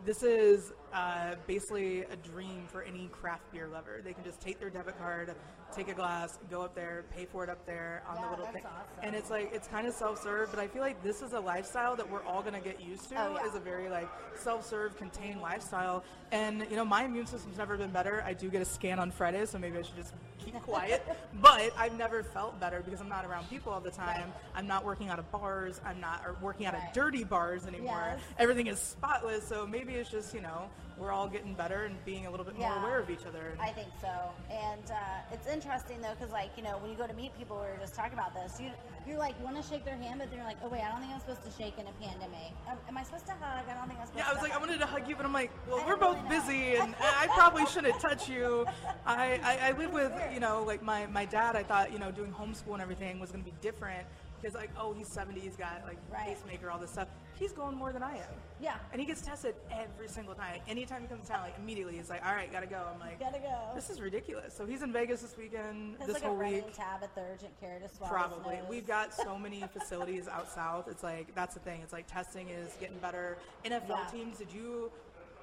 This 0.05 0.23
is 0.23 0.73
uh, 0.95 1.35
basically 1.45 2.03
a 2.03 2.15
dream 2.15 2.63
for 2.71 2.81
any 2.83 3.07
craft 3.11 3.51
beer 3.51 3.67
lover. 3.67 4.01
They 4.03 4.13
can 4.13 4.23
just 4.23 4.39
take 4.39 4.59
their 4.59 4.69
debit 4.69 4.97
card, 4.97 5.35
take 5.75 5.89
a 5.89 5.93
glass, 5.93 6.39
go 6.49 6.61
up 6.61 6.73
there, 6.73 7.03
pay 7.13 7.25
for 7.25 7.43
it 7.43 7.49
up 7.49 7.65
there 7.65 8.01
on 8.07 8.15
Yeah, 8.15 8.21
the 8.23 8.29
little 8.29 8.45
that's 8.45 8.55
thing. 8.55 8.65
awesome. 8.65 9.03
And 9.03 9.13
it's 9.15 9.29
like 9.29 9.51
it's 9.53 9.67
kind 9.67 9.87
of 9.87 9.93
self-serve, 9.93 10.49
but 10.51 10.59
I 10.59 10.67
feel 10.67 10.81
like 10.81 11.03
this 11.03 11.21
is 11.21 11.33
a 11.33 11.39
lifestyle 11.39 11.97
that 11.97 12.09
we're 12.09 12.23
all 12.23 12.41
gonna 12.41 12.61
get 12.61 12.79
used 12.81 13.09
to. 13.09 13.15
Oh, 13.19 13.35
yeah. 13.35 13.45
Is 13.45 13.55
a 13.55 13.59
very 13.59 13.89
like 13.89 14.07
self-serve, 14.35 14.95
contained 14.97 15.41
lifestyle. 15.41 16.03
And 16.31 16.65
you 16.69 16.77
know, 16.77 16.85
my 16.85 17.03
immune 17.03 17.25
system's 17.27 17.57
never 17.57 17.75
been 17.77 17.91
better. 17.91 18.23
I 18.25 18.33
do 18.33 18.49
get 18.49 18.61
a 18.61 18.65
scan 18.65 18.97
on 18.97 19.11
Friday, 19.11 19.45
so 19.45 19.59
maybe 19.59 19.77
I 19.77 19.81
should 19.81 19.97
just 19.97 20.13
keep 20.39 20.55
quiet. 20.61 21.05
but 21.41 21.73
I've 21.77 21.97
never 21.97 22.23
felt 22.23 22.57
better 22.59 22.81
because 22.85 23.01
I'm 23.01 23.09
not 23.09 23.25
around 23.25 23.49
people 23.49 23.73
all 23.73 23.81
the 23.81 23.91
time. 23.91 24.21
Right. 24.21 24.33
I'm 24.55 24.67
not 24.67 24.85
working 24.85 25.09
out 25.09 25.19
of 25.19 25.29
bars. 25.31 25.81
I'm 25.85 25.99
not 25.99 26.21
or 26.25 26.37
working 26.41 26.65
out 26.67 26.73
Right. 26.73 26.87
of 26.87 26.93
dirty 26.93 27.25
bars 27.25 27.65
anymore 27.67 28.13
Yes. 28.15 28.19
everything 28.39 28.67
is 28.67 28.79
spotless. 28.79 29.45
So 29.45 29.67
maybe 29.67 29.93
it's 29.95 30.09
just 30.09 30.33
you 30.33 30.39
know 30.41 30.69
we're 30.97 31.11
all 31.11 31.27
getting 31.27 31.53
better 31.53 31.83
and 31.85 32.03
being 32.05 32.25
a 32.25 32.31
little 32.31 32.45
bit 32.45 32.57
more 32.57 32.67
Yeah. 32.69 32.81
aware 32.81 32.99
of 32.99 33.09
each 33.09 33.25
other. 33.25 33.57
I 33.59 33.69
think 33.69 33.89
so. 34.01 34.11
And 34.49 34.91
uh, 34.91 35.33
it's 35.33 35.47
interesting 35.47 36.01
though, 36.01 36.13
because 36.17 36.31
like 36.31 36.51
you 36.57 36.63
know, 36.63 36.77
when 36.79 36.89
you 36.91 36.97
go 36.97 37.07
to 37.07 37.13
meet 37.13 37.37
people, 37.37 37.57
we 37.57 37.67
were 37.71 37.77
just 37.79 37.95
talking 37.95 38.13
about 38.13 38.33
this. 38.33 38.59
You 38.59 38.71
you 39.07 39.17
like 39.17 39.39
want 39.43 39.55
to 39.61 39.63
shake 39.67 39.85
their 39.85 39.97
hand, 39.97 40.19
but 40.19 40.29
then 40.29 40.37
you're 40.39 40.47
like, 40.47 40.57
oh 40.63 40.69
wait, 40.69 40.81
I 40.81 40.91
don't 40.91 41.01
think 41.01 41.13
I'm 41.13 41.19
supposed 41.19 41.43
to 41.43 41.51
shake 41.61 41.77
in 41.77 41.85
a 41.87 41.91
pandemic. 42.03 42.53
Um, 42.69 42.77
am 42.87 42.97
I 42.97 43.03
supposed 43.03 43.25
to 43.27 43.33
hug? 43.33 43.65
I 43.69 43.73
don't 43.73 43.87
think 43.87 43.99
I'm 43.99 44.07
supposed 44.07 44.17
yeah. 44.25 44.29
I 44.29 44.33
was 44.33 44.41
like, 44.41 44.53
I 44.55 44.57
wanted 44.57 44.79
to 44.79 44.85
hug 44.85 45.07
you, 45.07 45.15
but 45.15 45.25
I'm 45.25 45.33
like, 45.33 45.51
well, 45.69 45.79
I 45.81 45.85
we're 45.85 45.97
both 45.97 46.17
really 46.23 46.29
busy, 46.39 46.75
and 46.81 46.95
I 46.99 47.27
probably 47.27 47.65
shouldn't 47.67 47.99
touch 47.99 48.27
you. 48.29 48.65
I, 49.05 49.39
I, 49.43 49.69
I 49.69 49.71
live 49.77 49.93
with, 49.93 50.11
you 50.33 50.39
know, 50.39 50.63
like 50.63 50.81
my, 50.81 51.05
my 51.07 51.25
dad. 51.25 51.55
I 51.55 51.63
thought, 51.63 51.91
you 51.91 51.99
know, 51.99 52.11
doing 52.11 52.31
homeschool 52.31 52.73
and 52.73 52.81
everything 52.81 53.19
was 53.19 53.31
going 53.31 53.43
to 53.43 53.49
be 53.49 53.55
different 53.61 54.05
because, 54.45 54.55
like, 54.61 54.69
oh, 54.79 54.93
he's 54.93 55.07
70, 55.07 55.39
he's 55.39 55.55
got 55.55 55.81
like 55.87 55.97
Right. 56.13 56.27
pacemaker, 56.27 56.69
all 56.69 56.77
this 56.77 56.91
stuff. 56.91 57.07
He's 57.39 57.51
going 57.51 57.75
more 57.75 57.91
than 57.91 58.03
I 58.03 58.17
am. 58.17 58.29
Yeah. 58.61 58.75
And 58.91 59.01
he 59.01 59.07
gets 59.07 59.21
tested 59.21 59.55
every 59.71 60.07
single 60.07 60.35
time. 60.35 60.61
Anytime 60.67 61.01
he 61.01 61.07
comes 61.07 61.23
to 61.23 61.31
town, 61.33 61.41
like 61.41 61.57
immediately, 61.57 61.97
he's 61.97 62.11
like, 62.11 62.23
all 62.23 62.33
right, 62.33 62.49
gotta 62.51 62.67
go. 62.67 62.85
I'm 62.93 62.99
like, 62.99 63.19
Gotta 63.19 63.39
go. 63.39 63.71
this 63.73 63.89
is 63.89 63.99
ridiculous. 63.99 64.53
So 64.53 64.65
he's 64.67 64.83
in 64.83 64.93
Vegas 64.93 65.21
this 65.21 65.35
weekend, 65.35 65.97
this 65.99 66.13
like 66.13 66.21
whole 66.23 66.39
a 66.39 66.43
week. 66.51 66.73
tab 66.75 67.01
at 67.03 67.13
the 67.15 67.21
urgent 67.21 67.59
care 67.59 67.79
to 67.79 67.89
swab 67.89 68.09
Probably. 68.11 68.59
We've 68.69 68.85
got 68.85 69.13
so 69.15 69.35
many 69.37 69.61
facilities 69.73 70.27
out 70.27 70.47
south. 70.51 70.87
It's 70.89 71.01
like 71.01 71.33
that's 71.33 71.55
the 71.55 71.59
thing. 71.61 71.81
It's 71.81 71.91
like 71.93 72.05
testing 72.05 72.49
is 72.49 72.71
getting 72.79 72.99
better. 72.99 73.37
NFL 73.65 73.89
Yeah. 73.89 74.07
teams, 74.11 74.37
did 74.37 74.51
you 74.53 74.91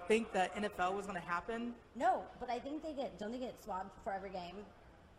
think 0.07 0.33
that 0.33 0.55
NFL 0.55 0.95
was 0.95 1.07
going 1.07 1.21
to 1.21 1.27
happen? 1.27 1.75
No, 1.97 2.23
but 2.41 2.49
I 2.51 2.59
think 2.61 2.83
they 2.85 2.93
get 2.93 3.19
don't 3.19 3.33
they 3.33 3.39
get 3.39 3.63
swabbed 3.65 3.91
for 4.05 4.13
every 4.13 4.31
game? 4.31 4.55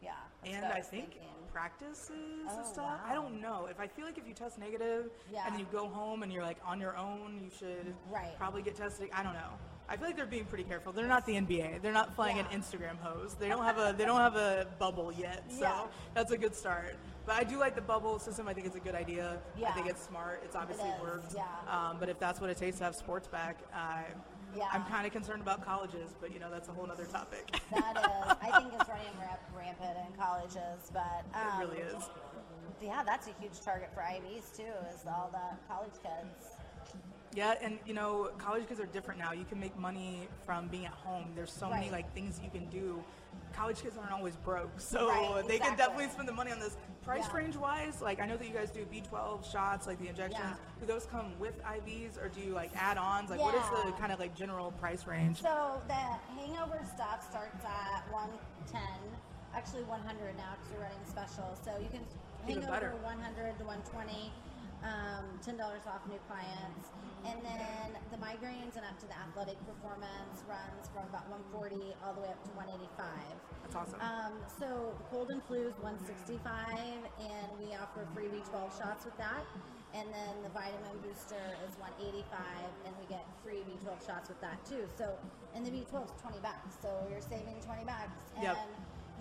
Yeah. 0.03 0.11
And 0.45 0.61
what 0.63 0.71
I 0.73 0.81
think 0.81 1.11
thinking. 1.13 1.29
practices 1.51 2.11
Oh, 2.49 2.57
and 2.57 2.65
stuff. 2.67 2.99
I 3.07 3.13
don't 3.13 3.39
know. 3.41 3.67
If 3.69 3.79
I 3.79 3.87
feel 3.87 4.05
like 4.05 4.17
if 4.17 4.27
you 4.27 4.33
test 4.33 4.57
negative 4.59 5.09
Yeah. 5.31 5.47
and 5.47 5.59
you 5.59 5.65
go 5.71 5.87
home 5.87 6.23
and 6.23 6.31
you're 6.33 6.43
like 6.43 6.57
on 6.65 6.79
your 6.81 6.97
own, 6.97 7.39
you 7.43 7.49
should 7.57 7.95
Right. 8.09 8.35
probably 8.37 8.61
get 8.61 8.75
tested. 8.75 9.09
I 9.13 9.23
don't 9.23 9.33
know. 9.33 9.49
I 9.89 9.97
feel 9.97 10.07
like 10.07 10.15
they're 10.15 10.25
being 10.25 10.45
pretty 10.45 10.63
careful. 10.63 10.91
They're 10.93 11.07
not 11.07 11.25
the 11.25 11.35
NBA. 11.35 11.79
They're 11.81 11.91
not 11.91 12.13
flying 12.15 12.37
Yeah. 12.37 12.49
an 12.49 12.61
Instagram 12.61 12.97
hose. 12.99 13.35
They 13.35 13.49
don't 13.49 13.63
have 13.65 13.77
a 13.77 13.93
they 13.97 14.05
don't 14.05 14.19
have 14.21 14.35
a 14.35 14.67
bubble 14.79 15.11
yet. 15.11 15.43
So 15.51 15.61
Yeah. 15.61 15.87
that's 16.13 16.31
a 16.31 16.37
good 16.37 16.55
start. 16.55 16.95
But 17.25 17.35
I 17.35 17.43
do 17.43 17.57
like 17.57 17.75
the 17.75 17.81
bubble 17.81 18.19
system. 18.19 18.47
I 18.49 18.53
think 18.53 18.65
it's 18.67 18.75
a 18.75 18.81
good 18.81 18.95
idea. 18.95 19.37
Yeah. 19.57 19.69
I 19.69 19.71
think 19.73 19.87
it's 19.87 20.01
smart. 20.01 20.41
It's 20.43 20.55
obviously 20.55 20.89
is, 20.89 21.01
worked. 21.01 21.33
yeah. 21.33 21.45
Um, 21.67 21.97
but 21.99 22.09
if 22.09 22.19
that's 22.19 22.41
what 22.41 22.49
it 22.49 22.57
takes 22.57 22.79
to 22.79 22.83
have 22.85 22.95
sports 22.95 23.27
back, 23.27 23.57
uh, 23.73 24.03
Yeah. 24.55 24.67
I'm 24.71 24.83
kind 24.85 25.05
of 25.05 25.11
concerned 25.11 25.41
about 25.41 25.65
colleges. 25.65 26.11
But 26.21 26.33
you 26.33 26.39
know 26.39 26.49
that's 26.51 26.69
a 26.69 26.71
whole 26.71 26.89
other 26.89 27.05
topic. 27.05 27.59
That 27.71 27.97
is, 27.97 28.37
I 28.41 28.59
think 28.59 28.73
it's 28.79 28.89
running 28.89 29.13
ramp, 29.19 29.39
rampant 29.57 29.97
in 29.97 30.19
colleges, 30.19 30.91
but 30.93 31.23
um, 31.33 31.61
it 31.61 31.65
really 31.65 31.81
is. 31.81 32.03
Yeah, 32.81 33.03
that's 33.05 33.27
a 33.27 33.33
huge 33.39 33.61
target 33.61 33.89
for 33.93 34.01
IVs 34.01 34.55
too. 34.55 34.71
Is 34.93 35.05
all 35.07 35.29
the 35.31 35.57
college 35.67 35.93
kids. 36.03 36.52
Yeah, 37.35 37.55
and 37.61 37.79
you 37.85 37.93
know, 37.93 38.29
college 38.37 38.67
kids 38.67 38.79
are 38.79 38.85
different 38.85 39.19
now. 39.19 39.31
You 39.33 39.45
can 39.45 39.59
make 39.59 39.77
money 39.77 40.27
from 40.45 40.67
being 40.67 40.85
at 40.85 40.91
home. 40.93 41.25
There's 41.35 41.51
so 41.51 41.69
many 41.69 41.89
like 41.89 42.13
things 42.13 42.39
you 42.43 42.49
can 42.49 42.69
do. 42.69 43.03
College 43.53 43.81
kids 43.81 43.97
aren't 43.97 44.11
always 44.11 44.35
broke, 44.37 44.79
so 44.79 45.07
Right, 45.09 45.43
they 45.47 45.59
can 45.59 45.77
definitely 45.77 46.09
spend 46.09 46.27
the 46.27 46.33
money 46.33 46.51
on 46.51 46.59
this. 46.59 46.75
Price 47.03 47.25
Yeah. 47.27 47.37
range 47.37 47.55
wise, 47.57 48.01
like 48.01 48.21
I 48.21 48.25
know 48.25 48.37
that 48.37 48.47
you 48.47 48.53
guys 48.53 48.71
do 48.71 48.85
B12 48.85 49.43
shots, 49.51 49.87
like 49.87 49.99
the 49.99 50.07
injections. 50.07 50.39
Yeah. 50.39 50.79
Do 50.79 50.85
those 50.85 51.05
come 51.05 51.37
with 51.37 51.61
IVs, 51.63 52.17
or 52.23 52.29
do 52.29 52.39
you 52.39 52.53
like 52.53 52.71
add-ons? 52.75 53.29
Like, 53.29 53.41
what 53.41 53.55
is 53.55 53.65
the 53.83 53.91
kind 53.99 54.11
of 54.13 54.19
like 54.19 54.33
general 54.35 54.71
price 54.71 55.05
range? 55.05 55.41
So 55.41 55.81
the 55.87 55.93
hangover 56.39 56.79
stuff 56.95 57.27
starts 57.29 57.63
at 57.65 58.09
110, 58.11 58.81
actually 59.53 59.83
100 59.83 60.37
now 60.37 60.55
because 60.55 60.71
we're 60.73 60.83
running 60.83 61.05
special. 61.05 61.57
So 61.63 61.77
you 61.77 61.89
can 61.91 62.05
hangover 62.47 62.95
100 63.03 63.57
to 63.59 63.65
120, 63.65 64.31
um, 64.83 65.25
$10 65.45 65.59
off 65.87 66.01
new 66.09 66.19
clients. 66.27 66.89
And 67.23 67.39
then 67.45 67.95
the 68.11 68.17
migraines 68.19 68.75
and 68.75 68.83
up 68.83 68.99
to 68.99 69.07
the 69.07 69.15
athletic 69.15 69.55
performance 69.65 70.43
runs 70.47 70.91
from 70.91 71.07
about 71.07 71.29
140 71.31 71.95
all 72.03 72.13
the 72.13 72.21
way 72.21 72.31
up 72.31 72.43
to 72.43 72.51
185. 72.51 73.07
That's 73.63 73.75
awesome. 73.79 73.99
Um, 74.03 74.33
so 74.59 74.91
the 74.99 75.05
cold 75.07 75.31
and 75.31 75.41
flu 75.47 75.71
is 75.71 75.77
165, 75.79 76.35
and 77.23 77.47
we 77.63 77.71
offer 77.79 78.03
free 78.13 78.27
B12 78.27 78.75
shots 78.75 79.05
with 79.07 79.15
that. 79.17 79.47
And 79.95 80.09
then 80.11 80.41
the 80.43 80.49
vitamin 80.51 80.99
booster 81.05 81.39
is 81.63 81.77
185, 81.79 82.27
and 82.83 82.91
we 82.99 83.05
get 83.07 83.23
free 83.39 83.63
B12 83.63 84.03
shots 84.03 84.27
with 84.27 84.41
that 84.41 84.59
too. 84.65 84.83
So, 84.97 85.15
and 85.55 85.63
the 85.63 85.71
B12 85.71 86.11
is 86.11 86.15
20 86.19 86.43
bucks, 86.43 86.75
so 86.81 86.89
you're 87.07 87.23
saving 87.23 87.55
20 87.63 87.85
bucks. 87.85 88.19
And 88.35 88.51
Yep. 88.51 88.57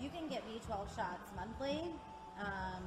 you 0.01 0.09
can 0.09 0.27
get 0.27 0.43
B12 0.49 0.91
shots 0.91 1.31
monthly. 1.37 1.93
Um, 2.41 2.83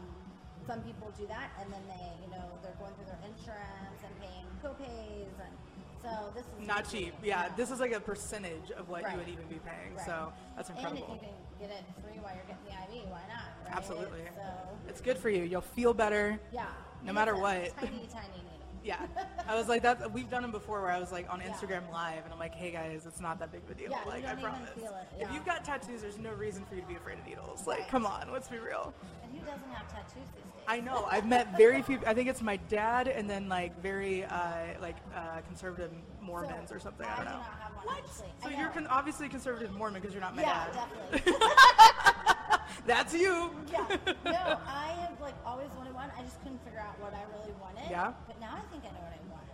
some 0.66 0.80
people 0.82 1.12
do 1.18 1.26
that, 1.28 1.50
and 1.60 1.72
then 1.72 1.82
they, 1.88 2.06
you 2.24 2.30
know, 2.30 2.44
they're 2.62 2.74
going 2.78 2.92
through 2.94 3.06
their 3.06 3.20
insurance 3.24 4.00
and 4.04 4.12
paying 4.20 4.46
copays, 4.62 5.32
and 5.40 5.54
so 6.02 6.30
this 6.34 6.44
is 6.44 6.66
Not 6.66 6.88
cheap. 6.90 7.14
Yeah, 7.22 7.48
this 7.56 7.70
is 7.70 7.80
like 7.80 7.92
a 7.92 8.00
percentage 8.00 8.70
of 8.76 8.88
what 8.88 9.02
Right. 9.04 9.12
you 9.12 9.18
would 9.18 9.28
even 9.28 9.46
be 9.46 9.58
paying. 9.64 9.94
Right. 9.96 10.06
So 10.06 10.32
that's 10.56 10.70
incredible. 10.70 11.06
And 11.06 11.16
if 11.16 11.22
you 11.22 11.28
can 11.28 11.68
get 11.68 11.70
it 11.70 11.84
free 12.02 12.18
while 12.20 12.34
you're 12.34 12.44
getting 12.44 12.64
the 12.66 12.98
IV, 13.00 13.10
why 13.10 13.20
not? 13.28 13.46
Right? 13.64 13.76
Absolutely. 13.76 14.20
So 14.34 14.42
It's 14.88 15.00
good 15.00 15.18
for 15.18 15.30
you. 15.30 15.42
You'll 15.44 15.60
feel 15.62 15.94
better. 15.94 16.38
yeah. 16.52 16.66
No 17.04 17.12
matter 17.12 17.36
what. 17.36 17.76
Tiny, 17.76 18.08
tiny. 18.10 18.42
Yeah. 18.86 19.04
I 19.48 19.56
was 19.56 19.66
like 19.68 19.82
that. 19.82 20.12
We've 20.12 20.30
done 20.30 20.42
them 20.42 20.52
before 20.52 20.80
where 20.80 20.92
I 20.92 21.00
was 21.00 21.10
like 21.10 21.26
on 21.28 21.40
Yeah. 21.40 21.48
Instagram 21.48 21.90
live 21.90 22.22
and 22.24 22.32
I'm 22.32 22.38
like, 22.38 22.54
hey 22.54 22.70
guys, 22.70 23.02
it's 23.04 23.20
not 23.20 23.40
that 23.40 23.50
big 23.50 23.62
of 23.64 23.70
a 23.70 23.74
deal. 23.74 23.90
Yeah, 23.90 23.98
like 24.06 24.24
I 24.24 24.34
promise. 24.36 24.68
it, 24.76 24.88
If 25.18 25.32
you've 25.32 25.44
got 25.44 25.64
tattoos, 25.64 26.02
there's 26.02 26.18
no 26.18 26.30
reason 26.34 26.64
for 26.66 26.76
you 26.76 26.82
to 26.82 26.86
be 26.86 26.94
afraid 26.94 27.18
of 27.18 27.26
needles. 27.26 27.66
Like, 27.66 27.80
Right. 27.80 27.88
come 27.88 28.06
on, 28.06 28.28
let's 28.32 28.48
be 28.48 28.58
real. 28.58 28.94
And 29.24 29.32
who 29.32 29.44
doesn't 29.44 29.70
have 29.72 29.88
tattoos 29.92 30.14
these 30.14 30.44
days? 30.44 30.52
I 30.68 30.78
know. 30.80 31.06
I've 31.10 31.26
met 31.26 31.56
very 31.56 31.82
few. 31.82 31.98
I 32.06 32.14
think 32.14 32.28
it's 32.28 32.42
my 32.42 32.56
dad 32.68 33.08
and 33.08 33.28
then 33.28 33.48
like 33.48 33.80
very 33.82 34.24
uh, 34.24 34.78
like 34.80 34.96
uh, 35.16 35.40
conservative 35.48 35.90
Mormons 36.22 36.70
or 36.70 36.78
something. 36.78 37.06
I 37.06 37.12
I 37.12 37.16
don't 37.16 37.24
do 37.24 37.30
know. 37.32 37.38
one, 37.38 37.86
What? 37.86 37.98
actually. 37.98 38.28
So 38.42 38.48
you're 38.50 38.68
con- 38.70 38.86
obviously 38.88 39.28
conservative 39.28 39.72
Mormon 39.72 40.00
because 40.00 40.14
you're 40.14 40.22
not 40.22 40.36
my 40.36 40.42
yeah, 40.42 40.66
dad. 40.72 41.24
definitely. 41.24 41.32
That's 42.86 43.14
you. 43.14 43.50
yeah. 43.72 43.86
No, 44.24 44.60
I 44.66 45.05
like 45.26 45.34
always 45.44 45.70
wanted 45.76 45.94
one. 45.94 46.10
I 46.16 46.22
just 46.22 46.40
couldn't 46.42 46.62
figure 46.64 46.78
out 46.78 46.94
what 47.02 47.12
I 47.12 47.26
really 47.34 47.52
wanted. 47.60 47.90
Yeah. 47.90 48.14
But 48.26 48.38
now 48.40 48.54
I 48.54 48.64
think 48.70 48.86
I 48.86 48.94
know 48.94 49.02
what 49.02 49.14
I 49.18 49.22
want. 49.34 49.46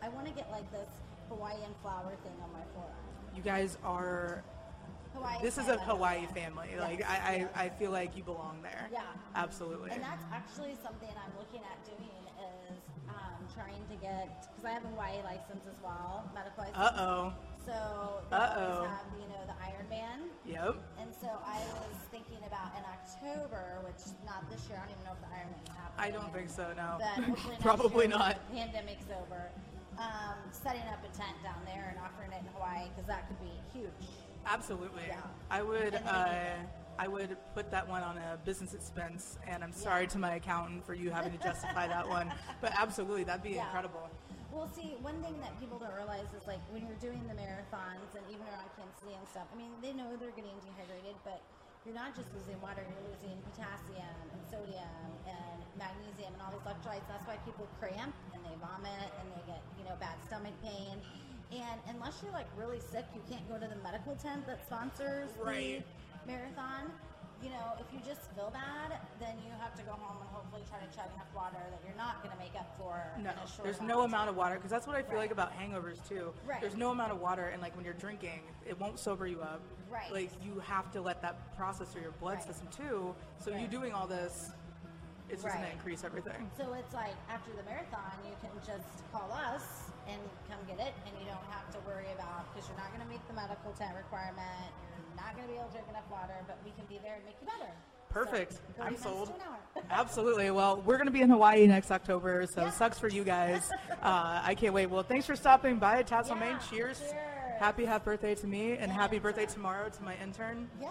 I 0.00 0.08
want 0.08 0.26
to 0.26 0.32
get 0.32 0.50
like 0.50 0.64
this 0.72 0.88
Hawaiian 1.28 1.74
flower 1.82 2.16
thing 2.24 2.32
on 2.42 2.50
my 2.52 2.64
forearm. 2.72 3.04
You 3.36 3.42
guys 3.42 3.76
are. 3.84 4.42
Hawaii. 5.14 5.38
This 5.42 5.58
is 5.58 5.68
a 5.68 5.76
family. 5.76 5.84
Hawaii 5.86 6.26
family. 6.32 6.70
Like 6.78 7.00
Yes, 7.00 7.10
I. 7.10 7.48
I, 7.54 7.64
I 7.64 7.68
feel 7.68 7.90
like 7.90 8.16
you 8.16 8.22
belong 8.22 8.62
there. 8.62 8.88
Yeah. 8.90 9.02
Absolutely. 9.36 9.90
And 9.90 10.02
that's 10.02 10.24
actually 10.32 10.74
something 10.82 11.08
I'm 11.12 11.36
looking 11.36 11.60
at 11.68 11.84
doing 11.84 12.24
is 12.40 12.80
um, 13.08 13.44
trying 13.52 13.84
to 13.90 13.96
get 14.00 14.48
because 14.48 14.64
I 14.64 14.72
have 14.72 14.84
a 14.84 14.88
Hawaii 14.88 15.20
license 15.22 15.66
as 15.68 15.76
well, 15.84 16.24
medical 16.34 16.64
license. 16.64 16.78
Uh 16.78 16.96
oh. 16.96 17.32
So 17.66 18.20
they 18.30 18.36
Uh-oh. 18.36 18.74
always 18.76 18.90
have 18.90 19.06
you 19.20 19.28
know 19.28 19.42
the 19.46 19.56
Iron 19.64 19.88
Man. 19.88 20.18
Yep. 20.46 20.76
And 21.00 21.10
so 21.20 21.28
I 21.44 21.58
was 21.58 21.96
thinking 22.10 22.38
about 22.46 22.72
in 22.76 22.84
October, 22.84 23.78
which 23.84 24.02
not 24.26 24.48
this 24.50 24.66
year. 24.68 24.78
I 24.78 24.86
don't 24.88 24.92
even 24.96 25.04
know 25.04 25.12
if 25.12 25.20
the 25.20 25.32
is 25.62 25.68
happening. 25.68 25.98
I 25.98 26.10
don't 26.10 26.32
think 26.32 26.48
so. 26.48 26.72
No. 26.76 26.96
But 26.98 27.24
hopefully 27.24 27.56
Probably 27.60 28.08
year 28.08 28.08
not. 28.08 28.38
The 28.50 28.56
pandemic's 28.56 29.06
over. 29.22 29.50
Um, 29.98 30.38
setting 30.50 30.80
up 30.88 31.04
a 31.04 31.14
tent 31.16 31.36
down 31.42 31.60
there 31.66 31.88
and 31.94 31.98
offering 32.00 32.32
it 32.32 32.40
in 32.40 32.48
Hawaii 32.54 32.88
because 32.88 33.06
that 33.06 33.28
could 33.28 33.38
be 33.40 33.52
huge. 33.78 34.08
Absolutely. 34.46 35.02
Yeah. 35.08 35.20
I 35.50 35.62
would. 35.62 35.94
Uh, 36.06 36.54
I 36.98 37.08
would 37.08 37.36
put 37.54 37.70
that 37.70 37.88
one 37.88 38.02
on 38.02 38.18
a 38.18 38.36
business 38.44 38.74
expense, 38.74 39.38
and 39.48 39.64
I'm 39.64 39.72
sorry 39.72 40.06
to 40.08 40.18
my 40.18 40.34
accountant 40.34 40.84
for 40.84 40.92
you 40.92 41.08
having 41.10 41.32
to 41.32 41.38
justify 41.38 41.86
that 41.88 42.06
one. 42.08 42.30
But 42.60 42.72
absolutely, 42.78 43.24
that'd 43.24 43.42
be 43.42 43.50
Yeah. 43.52 43.64
incredible. 43.66 44.10
Well, 44.50 44.66
see, 44.74 44.98
one 45.00 45.22
thing 45.22 45.38
that 45.40 45.54
people 45.62 45.78
don't 45.78 45.94
realize 45.94 46.26
is 46.34 46.42
like 46.50 46.60
when 46.74 46.82
you're 46.86 46.98
doing 46.98 47.22
the 47.30 47.34
marathons 47.38 48.10
and 48.18 48.26
even 48.26 48.42
around 48.50 48.66
Kansas 48.74 48.98
City 48.98 49.14
and 49.14 49.26
stuff. 49.30 49.46
I 49.52 49.56
mean, 49.56 49.70
they 49.78 49.94
know 49.94 50.18
they're 50.18 50.34
getting 50.34 50.58
dehydrated, 50.58 51.14
but 51.22 51.38
you're 51.86 51.94
not 51.94 52.12
just 52.18 52.28
losing 52.34 52.58
water; 52.60 52.82
you're 52.82 53.06
losing 53.08 53.38
potassium 53.46 54.26
and 54.34 54.40
sodium 54.50 55.06
and 55.24 55.58
magnesium 55.78 56.34
and 56.34 56.42
all 56.42 56.50
these 56.52 56.66
electrolytes. 56.66 57.06
That's 57.06 57.24
why 57.30 57.38
people 57.46 57.70
cramp 57.78 58.12
and 58.34 58.42
they 58.44 58.52
vomit 58.58 59.08
and 59.22 59.26
they 59.32 59.42
get 59.46 59.62
you 59.78 59.86
know 59.86 59.94
bad 60.02 60.18
stomach 60.26 60.54
pain. 60.66 60.98
And 61.54 61.78
unless 61.88 62.20
you're 62.22 62.34
like 62.34 62.50
really 62.58 62.82
sick, 62.82 63.06
you 63.14 63.22
can't 63.30 63.46
go 63.48 63.54
to 63.54 63.66
the 63.66 63.78
medical 63.82 64.14
tent 64.18 64.46
that 64.46 64.66
sponsors 64.66 65.30
Right. 65.38 65.82
the 66.26 66.26
marathon. 66.26 66.90
You 67.42 67.48
know, 67.48 67.72
if 67.80 67.86
you 67.92 68.00
just 68.04 68.20
feel 68.36 68.50
bad, 68.52 68.98
then 69.18 69.34
you 69.44 69.50
have 69.60 69.74
to 69.76 69.82
go 69.82 69.92
home 69.92 70.18
and 70.20 70.28
hopefully 70.28 70.60
try 70.68 70.76
to 70.78 70.86
chug 70.94 71.08
enough 71.14 71.28
water 71.34 71.56
that 71.56 71.80
you're 71.86 71.96
not 71.96 72.22
going 72.22 72.32
to 72.36 72.38
make 72.38 72.52
up 72.54 72.68
for. 72.76 73.00
No, 73.16 73.30
in 73.30 73.36
a 73.38 73.48
short 73.48 73.64
there's 73.64 73.80
no 73.80 74.02
amount 74.02 74.28
of 74.28 74.36
water 74.36 74.56
because 74.56 74.70
that's 74.70 74.86
what 74.86 74.94
I 74.94 75.02
feel 75.02 75.14
Right. 75.16 75.30
like 75.30 75.32
about 75.32 75.56
hangovers 75.56 75.96
too. 76.06 76.34
Right. 76.46 76.60
There's 76.60 76.76
no 76.76 76.90
amount 76.90 77.12
of 77.12 77.20
water, 77.20 77.48
and 77.48 77.62
like 77.62 77.74
when 77.76 77.84
you're 77.84 77.94
drinking, 77.96 78.40
it 78.68 78.78
won't 78.78 78.98
sober 78.98 79.26
you 79.26 79.40
up. 79.40 79.60
Right. 79.90 80.12
Like 80.12 80.30
you 80.44 80.60
have 80.60 80.92
to 80.92 81.00
let 81.00 81.22
that 81.22 81.56
process 81.56 81.88
through 81.88 82.02
your 82.02 82.12
blood 82.20 82.36
Right. 82.38 82.46
system 82.46 82.68
too. 82.76 83.14
So 83.38 83.56
you 83.56 83.66
doing 83.68 83.92
all 83.94 84.06
this, 84.06 84.52
it's 85.30 85.42
just 85.42 85.54
gonna 85.54 85.68
increase 85.72 86.04
everything. 86.04 86.50
So 86.58 86.74
it's 86.74 86.92
like 86.92 87.14
after 87.30 87.52
the 87.56 87.62
marathon, 87.64 88.12
you 88.28 88.36
can 88.42 88.52
just 88.66 89.00
call 89.12 89.32
us 89.32 89.88
and 90.08 90.20
come 90.50 90.58
get 90.68 90.78
it, 90.84 90.92
and 91.06 91.12
you 91.18 91.24
don't 91.24 91.46
have 91.48 91.70
to 91.72 91.78
worry 91.88 92.10
about 92.14 92.52
because 92.52 92.68
you're 92.68 92.76
not 92.78 92.90
going 92.92 93.00
to 93.04 93.06
meet 93.06 93.22
the 93.28 93.34
medical 93.34 93.70
tent 93.78 93.94
requirement. 93.94 94.72
You're 95.20 95.26
not 95.26 95.36
going 95.36 95.46
to 95.48 95.52
be 95.52 95.58
able 95.58 95.66
to 95.68 95.72
drink 95.72 95.86
enough 95.90 96.10
water, 96.10 96.34
but 96.46 96.58
we 96.64 96.70
can 96.72 96.84
be 96.88 96.98
there 97.02 97.16
and 97.16 97.24
make 97.26 97.36
you 97.40 97.46
better. 97.46 97.70
Perfect. 98.08 98.54
So, 98.54 98.82
I'm 98.82 98.96
sold. 98.96 99.28
To 99.28 99.34
an 99.34 99.40
hour. 99.48 99.82
Absolutely. 99.90 100.50
Well, 100.50 100.82
we're 100.86 100.96
going 100.96 101.06
to 101.06 101.12
be 101.12 101.20
in 101.20 101.30
Hawaii 101.30 101.66
next 101.66 101.90
October, 101.92 102.46
so 102.52 102.62
Yeah. 102.62 102.70
sucks 102.70 102.98
for 102.98 103.08
you 103.08 103.24
guys. 103.24 103.70
Uh, 104.02 104.40
I 104.42 104.54
can't 104.54 104.72
wait. 104.72 104.86
Well, 104.86 105.02
thanks 105.02 105.26
for 105.26 105.36
stopping 105.36 105.76
by 105.76 106.02
Taps 106.02 106.30
on 106.30 106.40
Main. 106.40 106.52
Yeah, 106.52 106.58
Cheers. 106.70 106.98
cheers. 107.00 107.12
Happy 107.58 107.84
half 107.84 108.02
birthday 108.02 108.34
to 108.34 108.46
me, 108.46 108.72
and 108.78 108.90
happy 108.90 109.18
birthday 109.18 109.44
tomorrow 109.44 109.90
to 109.90 110.02
my 110.02 110.14
intern. 110.22 110.70
yes. 110.80 110.90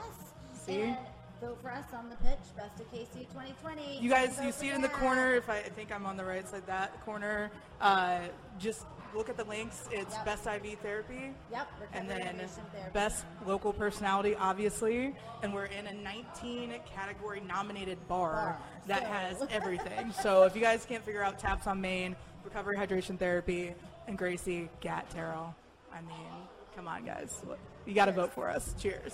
See? 0.53 0.81
And 0.81 0.97
vote 1.41 1.57
for 1.61 1.71
us 1.71 1.85
on 1.93 2.09
the 2.09 2.15
pitch, 2.17 2.37
Best 2.57 2.79
of 2.79 2.91
KC 2.91 3.27
2020. 3.29 3.99
You 4.01 4.09
guys, 4.09 4.37
you 4.43 4.51
see 4.51 4.69
it 4.69 4.75
in 4.75 4.81
the 4.81 4.89
corner. 4.89 5.35
If 5.35 5.49
I, 5.49 5.57
I 5.57 5.61
think 5.69 5.91
I'm 5.93 6.05
on 6.05 6.17
the 6.17 6.25
right 6.25 6.47
side, 6.47 6.65
that 6.67 7.03
corner. 7.05 7.49
Uh, 7.79 8.19
just 8.59 8.85
look 9.15 9.29
at 9.29 9.37
the 9.37 9.43
links. 9.45 9.87
It's 9.91 10.13
Yep. 10.15 10.25
Best 10.25 10.47
IV 10.47 10.79
Therapy. 10.79 11.33
Yep. 11.51 11.67
And 11.93 12.09
then 12.09 12.19
therapy. 12.19 12.91
best 12.93 13.25
local 13.47 13.73
personality, 13.73 14.35
obviously, 14.35 15.15
and 15.41 15.53
we're 15.53 15.65
in 15.65 15.87
a 15.87 15.93
19 15.93 16.73
category 16.93 17.41
nominated 17.47 17.97
bar 18.07 18.31
Bar. 18.33 18.59
that 18.87 19.03
So- 19.03 19.07
has 19.07 19.47
everything. 19.49 20.11
so 20.21 20.43
if 20.43 20.55
you 20.55 20.61
guys 20.61 20.85
can't 20.85 21.03
figure 21.03 21.23
out 21.23 21.39
Taps 21.39 21.67
on 21.67 21.79
Main, 21.81 22.15
Recovery 22.43 22.77
Hydration 22.77 23.17
Therapy, 23.17 23.73
and 24.07 24.17
Gracie 24.17 24.69
Gat 24.81 25.09
Terrell, 25.09 25.55
I 25.93 26.01
mean, 26.01 26.27
come 26.75 26.87
on, 26.87 27.05
guys, 27.05 27.41
you 27.85 27.93
got 27.93 28.05
to 28.05 28.11
vote 28.11 28.31
for 28.33 28.49
us. 28.49 28.75
Cheers. 28.79 29.13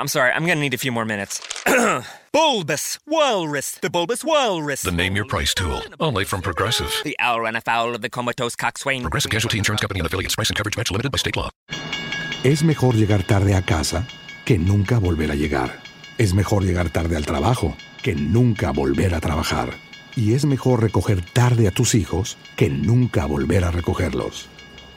I'm 0.00 0.08
sorry, 0.08 0.32
I'm 0.32 0.46
gonna 0.46 0.60
need 0.60 0.72
a 0.72 0.78
few 0.78 0.92
more 0.92 1.04
minutes. 1.04 1.42
bulbous 2.32 2.98
Walrus, 3.06 3.72
the 3.72 3.90
Bulbous 3.90 4.24
Walrus. 4.24 4.80
The 4.80 4.90
Name 4.90 5.14
Your 5.14 5.26
Price 5.26 5.52
tool, 5.52 5.82
only 6.00 6.24
from 6.24 6.40
Progressive. 6.40 6.90
The 7.04 7.14
owl 7.20 7.42
ran 7.42 7.54
afoul 7.54 7.94
of 7.94 8.00
the 8.00 8.08
comatose 8.08 8.56
coxswain. 8.56 9.02
Progressive 9.02 9.30
Casualty 9.30 9.58
Insurance 9.58 9.82
Company 9.82 10.00
and 10.00 10.06
affiliates. 10.06 10.34
Price 10.36 10.48
and 10.48 10.56
coverage 10.56 10.78
match 10.78 10.90
limited 10.90 11.12
by 11.12 11.18
state 11.18 11.36
law. 11.36 11.50
Es 12.44 12.64
mejor 12.64 12.94
llegar 12.94 13.24
tarde 13.24 13.54
a 13.54 13.60
casa 13.60 14.06
que 14.46 14.56
nunca 14.58 14.98
volver 14.98 15.30
a 15.32 15.34
llegar. 15.34 15.82
Es 16.16 16.32
mejor 16.32 16.64
llegar 16.64 16.88
tarde 16.88 17.16
al 17.16 17.26
trabajo 17.26 17.76
que 18.02 18.14
nunca 18.14 18.70
volver 18.70 19.14
a 19.14 19.20
trabajar. 19.20 19.74
Y 20.16 20.32
es 20.32 20.46
mejor 20.46 20.80
recoger 20.80 21.20
tarde 21.20 21.68
a 21.68 21.72
tus 21.72 21.94
hijos 21.94 22.38
que 22.56 22.70
nunca 22.70 23.26
volver 23.26 23.64
a 23.64 23.70
recogerlos. 23.70 24.48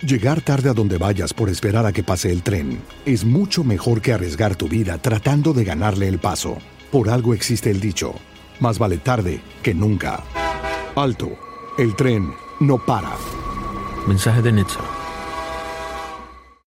Llegar 0.06 0.42
tarde 0.42 0.70
a 0.70 0.74
donde 0.74 0.98
vayas 0.98 1.34
por 1.34 1.50
esperar 1.50 1.86
a 1.86 1.94
que 1.94 2.04
pase 2.04 2.30
el 2.30 2.44
tren 2.44 2.82
es 3.06 3.24
mucho 3.24 3.64
mejor 3.64 4.02
que 4.02 4.12
arriesgar 4.12 4.58
tu 4.58 4.68
vida 4.68 4.98
tratando 4.98 5.54
de 5.54 5.64
ganarle 5.64 6.10
el 6.10 6.20
paso. 6.20 6.58
Por 6.92 7.10
algo 7.10 7.34
existe 7.34 7.72
el 7.72 7.80
dicho, 7.80 8.14
más 8.60 8.80
vale 8.80 8.98
tarde 8.98 9.40
que 9.62 9.74
nunca. 9.74 10.22
Alto, 10.98 11.30
el 11.78 11.96
tren 11.96 12.34
no 12.60 12.86
para. 12.86 13.14
Mensaje 14.06 14.42
de 14.42 14.52
Netza. 14.52 15.03